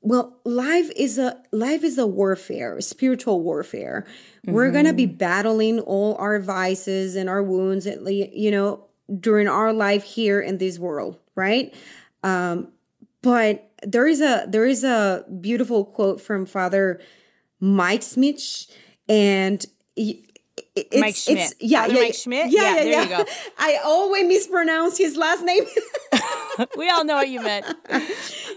[0.00, 4.04] well, life is a life is a warfare, spiritual warfare.
[4.06, 4.52] Mm-hmm.
[4.52, 8.86] We're gonna be battling all our vices and our wounds, at you know,
[9.20, 11.74] during our life here in this world, right?
[12.24, 12.68] Um,
[13.22, 17.00] but there is a there is a beautiful quote from Father
[17.60, 18.66] Mike Smith,
[19.08, 19.64] and
[19.94, 20.26] he,
[20.74, 21.52] it's, Mike Schmitz.
[21.52, 22.54] It's, yeah, yeah, Mike Schmitz.
[22.54, 23.08] Yeah, yeah, yeah.
[23.08, 23.24] yeah.
[23.58, 25.64] I always mispronounce his last name.
[26.76, 27.66] we all know what you meant.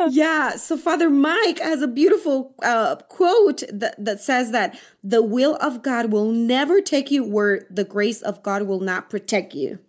[0.10, 0.52] yeah.
[0.52, 5.82] So Father Mike has a beautiful uh, quote that, that says that the will of
[5.82, 9.80] God will never take you where the grace of God will not protect you.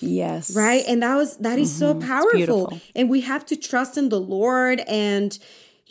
[0.00, 0.54] Yes.
[0.56, 0.84] Right.
[0.88, 2.00] And that was that is mm-hmm.
[2.00, 2.80] so powerful.
[2.96, 5.38] And we have to trust in the Lord and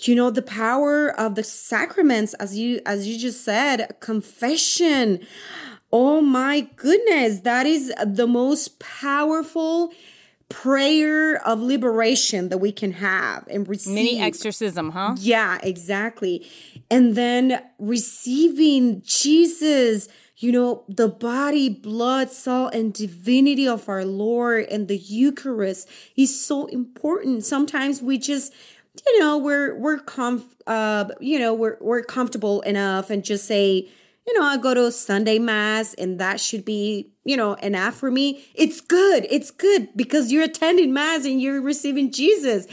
[0.08, 5.20] you know the power of the sacraments as you as you just said confession.
[5.92, 9.94] Oh my goodness that is the most powerful
[10.50, 13.96] prayer of liberation that we can have and receive.
[13.96, 15.16] mini exorcism huh?
[15.18, 16.50] Yeah exactly.
[16.90, 24.66] And then receiving jesus you know the body blood soul and divinity of our lord
[24.66, 25.88] and the eucharist
[26.18, 27.46] is so important.
[27.46, 28.54] Sometimes we just
[29.06, 33.88] you know we're we're comf uh you know we're we're comfortable enough and just say
[34.28, 38.12] you know i go to sunday mass and that should be you know enough for
[38.12, 38.44] me.
[38.56, 39.28] It's good.
[39.30, 42.68] It's good because you're attending mass and you're receiving jesus.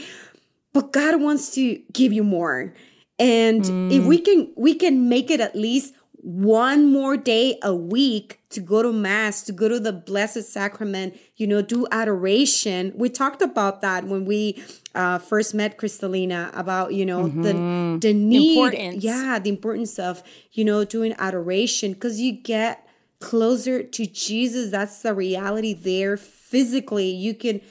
[0.73, 2.73] But god wants to give you more.
[3.17, 3.91] And mm.
[3.91, 8.59] if we can we can make it at least one more day a week to
[8.59, 12.91] go to mass to go to the blessed sacrament you know do adoration.
[12.95, 14.61] We talked about that when we
[14.93, 17.41] uh, first met Crystalina about you know mm-hmm.
[17.41, 19.03] the the need importance.
[19.03, 22.85] yeah the importance of you know doing adoration because you get
[23.19, 24.71] closer to Jesus.
[24.71, 27.09] That's the reality there physically.
[27.11, 27.61] You can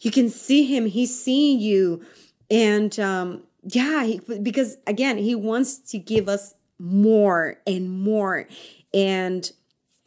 [0.00, 0.86] you can see him.
[0.86, 2.04] He's seeing you.
[2.50, 8.46] And um yeah he, because again he wants to give us more and more.
[8.92, 9.50] And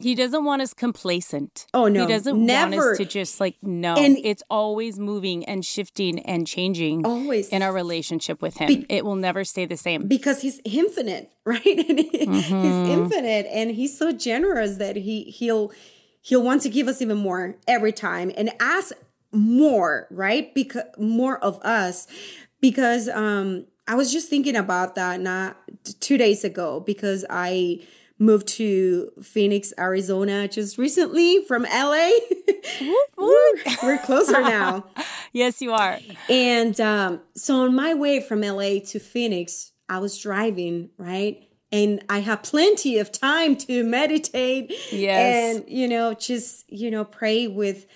[0.00, 1.66] he doesn't want us complacent.
[1.74, 2.76] Oh no, he doesn't never.
[2.76, 3.94] want us to just like no.
[3.96, 7.04] And it's always moving and shifting and changing.
[7.04, 10.60] Always in our relationship with him, Be- it will never stay the same because he's
[10.64, 11.64] infinite, right?
[11.64, 12.28] And mm-hmm.
[12.32, 15.72] He's infinite, and he's so generous that he he'll
[16.20, 18.94] he'll want to give us even more every time and ask
[19.32, 20.54] more, right?
[20.54, 22.06] Because more of us,
[22.60, 25.56] because um I was just thinking about that not
[25.98, 27.80] two days ago because I
[28.18, 32.10] moved to Phoenix, Arizona just recently from LA.
[33.82, 34.84] We're closer now.
[35.32, 35.98] yes, you are.
[36.28, 41.42] And um, so on my way from LA to Phoenix, I was driving, right?
[41.72, 44.72] And I had plenty of time to meditate.
[44.92, 45.56] Yes.
[45.56, 47.86] And, you know, just, you know, pray with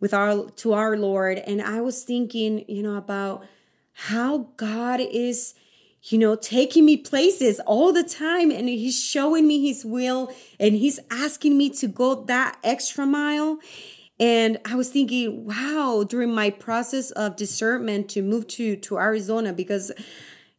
[0.00, 1.38] with our to our Lord.
[1.38, 3.44] And I was thinking, you know, about
[3.98, 5.54] how God is,
[6.02, 10.30] you know, taking me places all the time and He's showing me His will
[10.60, 13.58] and He's asking me to go that extra mile.
[14.20, 19.52] And I was thinking, wow, during my process of discernment to move to to Arizona
[19.52, 19.92] because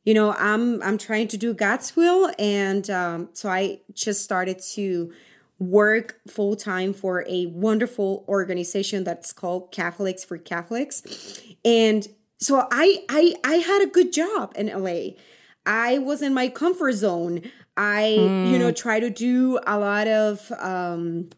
[0.08, 4.58] you know i'm i'm trying to do god's will and um, so i just started
[4.58, 5.12] to
[5.60, 12.08] work full time for a wonderful organization that's called catholics for catholics and
[12.38, 15.16] so I I I had a good job in LA.
[15.66, 17.42] I was in my comfort zone.
[17.76, 18.52] I mm.
[18.52, 21.30] you know try to do a lot of um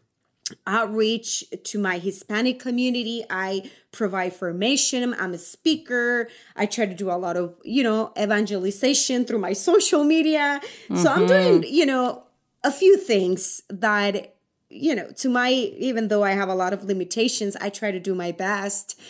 [0.66, 3.24] outreach to my Hispanic community.
[3.30, 5.14] I provide formation.
[5.14, 6.28] I'm a speaker.
[6.56, 10.60] I try to do a lot of, you know, evangelization through my social media.
[10.62, 10.96] Mm-hmm.
[10.96, 11.74] So I'm doing, mm-hmm.
[11.74, 12.24] you know,
[12.64, 14.34] a few things that,
[14.68, 18.00] you know, to my, even though I have a lot of limitations, I try to
[18.00, 19.00] do my best.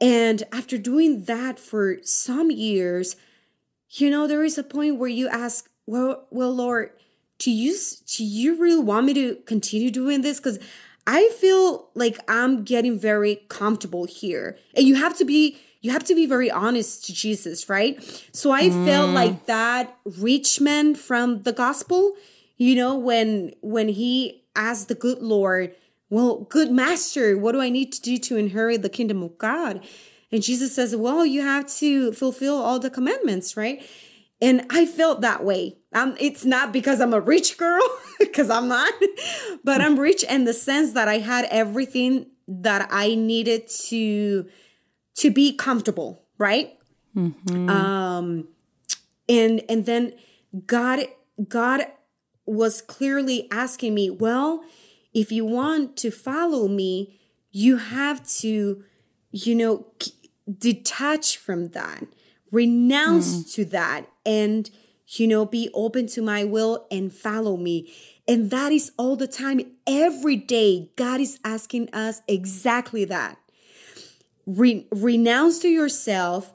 [0.00, 3.16] And after doing that for some years,
[3.90, 6.90] you know, there is a point where you ask, well, well, Lord,
[7.38, 7.76] do you
[8.06, 10.38] do you really want me to continue doing this?
[10.38, 10.58] Because
[11.06, 14.56] I feel like I'm getting very comfortable here.
[14.76, 18.02] And you have to be you have to be very honest to Jesus, right?
[18.32, 18.84] So I mm.
[18.84, 22.12] felt like that rich man from the gospel,
[22.56, 25.74] you know, when when he asked the good Lord,
[26.10, 29.84] Well, good master, what do I need to do to inherit the kingdom of God?
[30.32, 33.82] And Jesus says, Well, you have to fulfill all the commandments, right?
[34.42, 35.76] And I felt that way.
[35.92, 37.82] Um, it's not because I'm a rich girl,
[38.18, 38.92] because I'm not,
[39.64, 44.46] but I'm rich in the sense that I had everything that I needed to
[45.16, 46.76] to be comfortable, right?
[47.14, 47.68] Mm-hmm.
[47.68, 48.48] Um,
[49.28, 50.14] and and then
[50.66, 51.00] God
[51.48, 51.86] God
[52.46, 54.64] was clearly asking me, well,
[55.12, 58.84] if you want to follow me, you have to,
[59.32, 59.86] you know,
[60.58, 62.04] detach from that,
[62.50, 63.54] renounce mm.
[63.54, 64.70] to that, and,
[65.08, 67.92] you know, be open to my will and follow me.
[68.28, 69.60] And that is all the time.
[69.86, 73.38] Every day, God is asking us exactly that.
[74.46, 76.52] Re- renounce to yourself,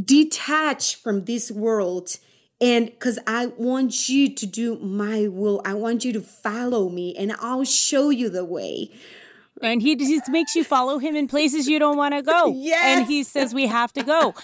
[0.00, 2.18] detach from this world,
[2.60, 7.14] and because I want you to do my will, I want you to follow me,
[7.16, 8.90] and I'll show you the way.
[9.62, 12.52] And he just makes you follow him in places you don't want to go.
[12.54, 12.84] yes.
[12.98, 14.34] And he says we have to go.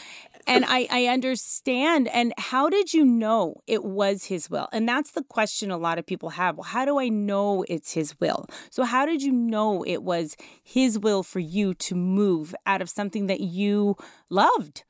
[0.47, 2.09] and I, I understand.
[2.09, 4.69] And how did you know it was his will?
[4.73, 6.57] And that's the question a lot of people have.
[6.57, 8.47] Well, how do I know it's his will?
[8.71, 12.89] So, how did you know it was his will for you to move out of
[12.89, 13.97] something that you
[14.29, 14.85] loved?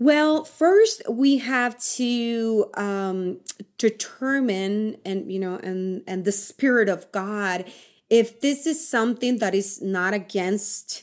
[0.00, 3.40] Well, first we have to um,
[3.78, 7.64] determine, and you know, and and the spirit of God,
[8.08, 11.02] if this is something that is not against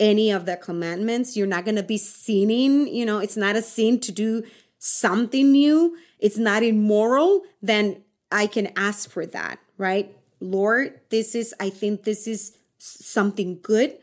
[0.00, 2.88] any of the commandments, you're not going to be sinning.
[2.88, 4.42] You know, it's not a sin to do
[4.78, 5.96] something new.
[6.18, 7.42] It's not immoral.
[7.62, 10.16] Then I can ask for that, right?
[10.40, 11.54] Lord, this is.
[11.60, 13.96] I think this is something good.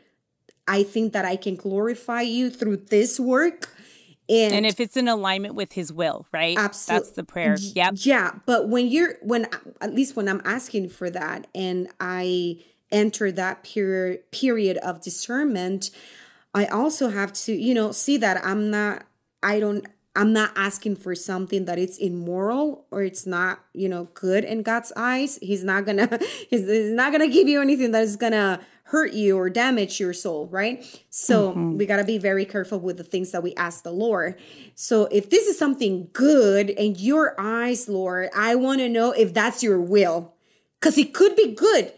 [0.65, 3.67] I think that I can glorify you through this work
[4.29, 6.57] and, and if it's in alignment with his will, right?
[6.57, 7.03] Absolutely.
[7.03, 7.57] That's the prayer.
[7.59, 7.93] Yep.
[7.97, 8.31] Yeah.
[8.45, 9.47] But when you're, when,
[9.81, 15.89] at least when I'm asking for that and I enter that period, period of discernment,
[16.53, 19.05] I also have to, you know, see that I'm not,
[19.41, 24.09] I don't, I'm not asking for something that it's immoral or it's not, you know,
[24.13, 25.39] good in God's eyes.
[25.41, 26.19] He's not gonna,
[26.49, 28.59] he's, he's not gonna give you anything that is gonna
[28.89, 30.83] hurt you or damage your soul, right?
[31.11, 31.77] So mm-hmm.
[31.77, 34.35] we got to be very careful with the things that we ask the Lord.
[34.73, 39.33] So if this is something good in your eyes, Lord, I want to know if
[39.33, 40.33] that's your will.
[40.79, 41.91] Because it could be good,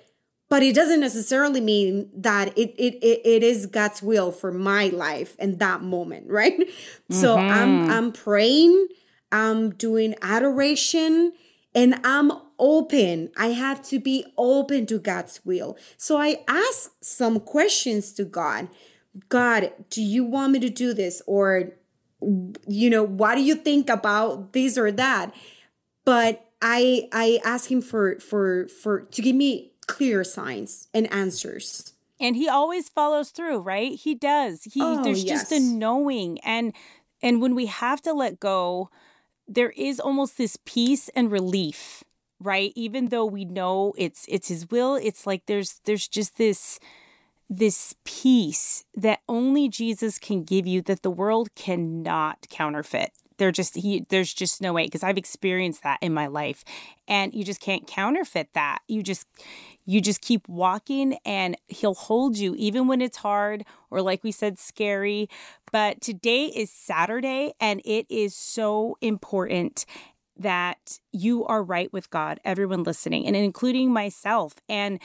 [0.49, 4.87] but it doesn't necessarily mean that it, it it it is God's will for my
[4.87, 6.59] life in that moment, right?
[6.59, 7.13] Mm-hmm.
[7.13, 8.87] So I'm I'm praying,
[9.31, 11.31] I'm doing adoration,
[11.75, 12.31] and I'm
[12.61, 13.31] open.
[13.35, 15.77] I have to be open to God's will.
[15.97, 18.69] So I ask some questions to God.
[19.27, 21.21] God, do you want me to do this?
[21.25, 21.71] Or,
[22.21, 25.33] you know, what do you think about this or that?
[26.05, 31.93] But I I ask him for for for to give me clear signs and answers.
[32.19, 33.93] And he always follows through, right?
[33.93, 34.63] He does.
[34.63, 35.49] He oh, there's yes.
[35.49, 36.73] just a knowing and
[37.23, 38.89] and when we have to let go,
[39.47, 42.03] there is almost this peace and relief
[42.41, 46.79] right even though we know it's it's his will it's like there's there's just this
[47.51, 53.11] this peace that only Jesus can give you that the world cannot counterfeit.
[53.37, 56.63] There just he there's just no way because I've experienced that in my life
[57.07, 58.79] and you just can't counterfeit that.
[58.87, 59.27] You just
[59.83, 64.31] you just keep walking and he'll hold you even when it's hard or like we
[64.31, 65.27] said scary.
[65.71, 69.85] But today is Saturday and it is so important
[70.41, 74.55] that you are right with God, everyone listening, and including myself.
[74.69, 74.99] And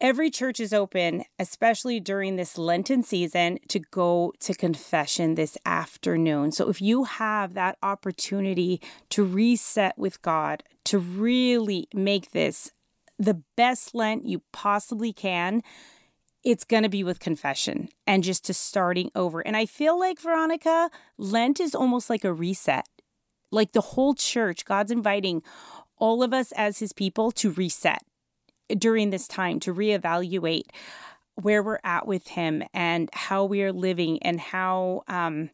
[0.00, 6.52] every church is open, especially during this Lenten season, to go to confession this afternoon.
[6.52, 12.72] So if you have that opportunity to reset with God, to really make this
[13.18, 15.62] the best Lent you possibly can,
[16.44, 19.40] it's going to be with confession and just to starting over.
[19.40, 22.84] And I feel like, Veronica, Lent is almost like a reset
[23.50, 25.42] like the whole church, God's inviting
[25.98, 28.02] all of us as his people to reset
[28.76, 30.66] during this time, to reevaluate
[31.34, 35.50] where we're at with him and how we are living and how um,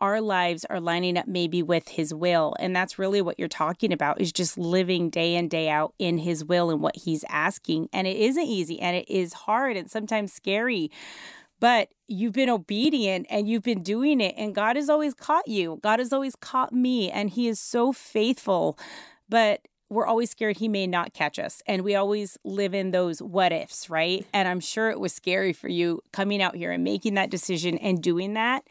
[0.00, 2.54] our lives are lining up maybe with his will.
[2.58, 6.18] And that's really what you're talking about is just living day in, day out in
[6.18, 7.88] his will and what he's asking.
[7.92, 10.90] And it isn't easy and it is hard and sometimes scary
[11.62, 15.78] but you've been obedient and you've been doing it and God has always caught you.
[15.80, 18.76] God has always caught me and he is so faithful.
[19.28, 21.62] But we're always scared he may not catch us.
[21.64, 24.26] And we always live in those what ifs, right?
[24.32, 27.78] And I'm sure it was scary for you coming out here and making that decision
[27.78, 28.66] and doing that.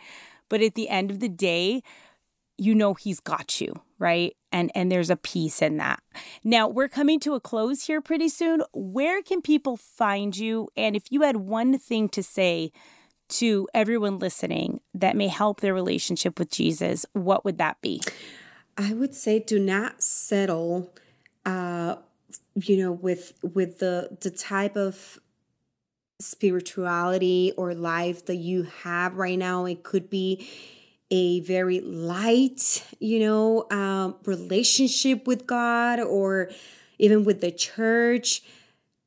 [0.49, 1.83] But at the end of the day,
[2.57, 4.35] you know he's got you, right?
[4.51, 6.01] And and there's a piece in that.
[6.43, 8.63] Now, we're coming to a close here pretty soon.
[8.73, 10.67] Where can people find you?
[10.75, 12.71] And if you had one thing to say
[13.29, 18.01] to everyone listening that may help their relationship with Jesus, what would that be?
[18.77, 20.91] I would say do not settle
[21.45, 21.95] uh
[22.55, 25.19] you know with with the the type of
[26.19, 29.65] spirituality or life that you have right now.
[29.65, 30.47] It could be
[31.11, 36.49] a very light, you know, um, relationship with God or
[36.97, 38.41] even with the church.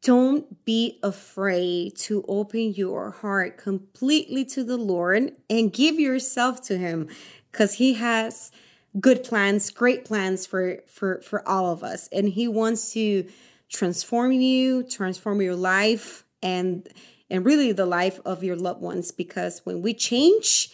[0.03, 6.77] Don't be afraid to open your heart completely to the Lord and give yourself to
[6.77, 7.09] Him
[7.51, 8.53] because He has
[9.01, 13.27] good plans, great plans for for for all of us, and He wants to
[13.71, 16.87] transform you, transform your life, and
[17.31, 19.11] and really the life of your loved ones.
[19.11, 20.71] Because when we change,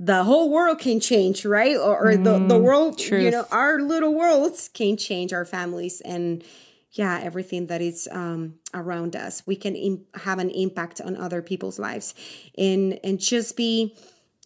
[0.00, 1.76] the whole world can change, right?
[1.76, 3.24] Or, or the, the mm, world, truth.
[3.24, 6.44] you know, our little worlds can change our families and
[6.92, 9.42] yeah, everything that is um, around us.
[9.44, 12.14] We can Im- have an impact on other people's lives
[12.56, 13.96] and and just be,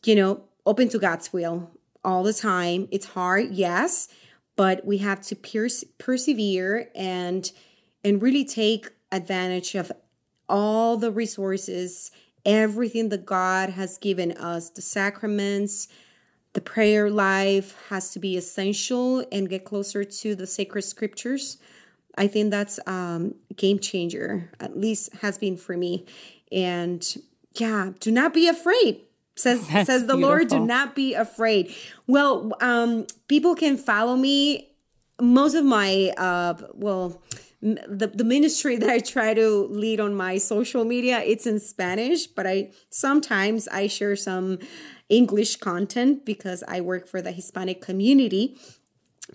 [0.05, 1.71] you know, open to God's will
[2.03, 2.89] all the time.
[2.91, 4.09] It's hard, yes,
[4.57, 7.53] but we have to perse- persevere and
[8.03, 9.93] and really take advantage of
[10.49, 12.11] all the resources
[12.45, 15.89] everything that God has given us, the sacraments,
[16.53, 21.59] the prayer life has to be essential and get closer to the sacred scriptures.
[22.17, 26.05] I think that's um game changer, at least has been for me.
[26.51, 27.03] And
[27.55, 29.01] yeah, do not be afraid.
[29.35, 30.29] Says that's says the beautiful.
[30.29, 31.75] Lord, do not be afraid.
[32.07, 34.69] Well, um people can follow me.
[35.21, 37.23] Most of my uh well
[37.63, 42.27] the, the ministry that I try to lead on my social media, it's in Spanish,
[42.27, 44.59] but I sometimes I share some
[45.09, 48.57] English content because I work for the Hispanic community.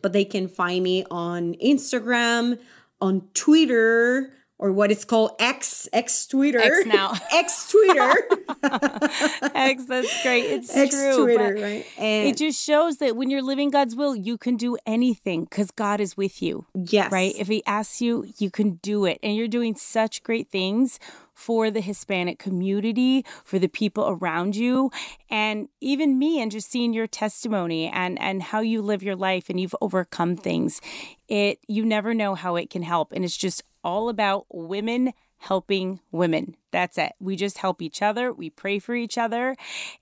[0.01, 2.59] But they can find me on Instagram,
[3.01, 6.59] on Twitter, or what it's called X X Twitter.
[6.59, 7.13] X now.
[7.31, 8.13] X Twitter.
[9.55, 10.45] X that's great.
[10.45, 11.85] It's X true Twitter right?
[11.97, 15.71] and it just shows that when you're living God's will you can do anything because
[15.71, 17.11] God is with you yes.
[17.11, 17.33] right?
[17.37, 19.19] If He asks you you can do it.
[19.21, 20.99] And you're doing such great things
[21.37, 24.89] for the Hispanic community, for the people around you,
[25.29, 29.47] and even me, and just seeing your testimony and and how you live your life
[29.47, 30.81] and you've overcome things.
[31.27, 36.01] It you never know how it can help, and it's just all about women helping
[36.11, 36.57] women.
[36.71, 37.13] That's it.
[37.21, 38.33] We just help each other.
[38.33, 39.55] We pray for each other.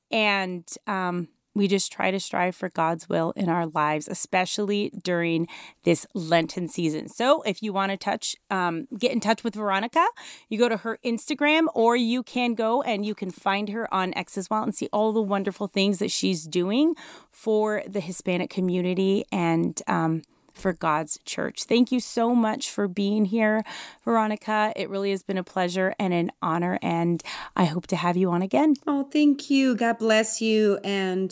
[0.09, 5.47] And um, we just try to strive for God's will in our lives, especially during
[5.83, 7.09] this Lenten season.
[7.09, 10.05] So, if you want to touch, um, get in touch with Veronica,
[10.49, 14.15] you go to her Instagram, or you can go and you can find her on
[14.15, 16.95] X as well and see all the wonderful things that she's doing
[17.29, 19.79] for the Hispanic community and.
[19.86, 20.23] Um,
[20.55, 21.63] for God's church.
[21.63, 23.63] Thank you so much for being here,
[24.03, 24.73] Veronica.
[24.75, 27.21] It really has been a pleasure and an honor, and
[27.55, 28.75] I hope to have you on again.
[28.87, 29.75] Oh, thank you.
[29.75, 31.31] God bless you, and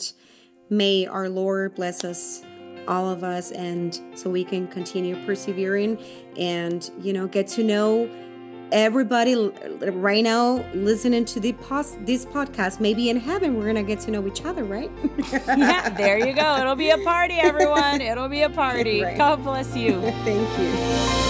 [0.70, 2.42] may our Lord bless us
[2.86, 5.98] all of us and so we can continue persevering
[6.36, 8.08] and you know get to know
[8.72, 9.34] everybody
[9.80, 14.10] right now listening to the pos- this podcast, maybe in heaven we're gonna get to
[14.10, 14.90] know each other, right?
[15.46, 16.58] yeah, there you go.
[16.58, 18.00] It'll be a party, everyone.
[18.00, 19.02] It'll be a party.
[19.02, 19.16] Right.
[19.16, 20.00] God bless you.
[20.24, 21.24] Thank you.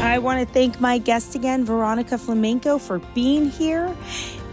[0.00, 3.94] I want to thank my guest again, Veronica Flamenco, for being here.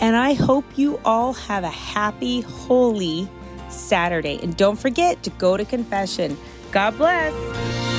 [0.02, 3.30] And I hope you all have a happy, holy
[3.70, 4.40] Saturday.
[4.42, 6.38] And don't forget to go to confession.
[6.72, 7.91] God bless.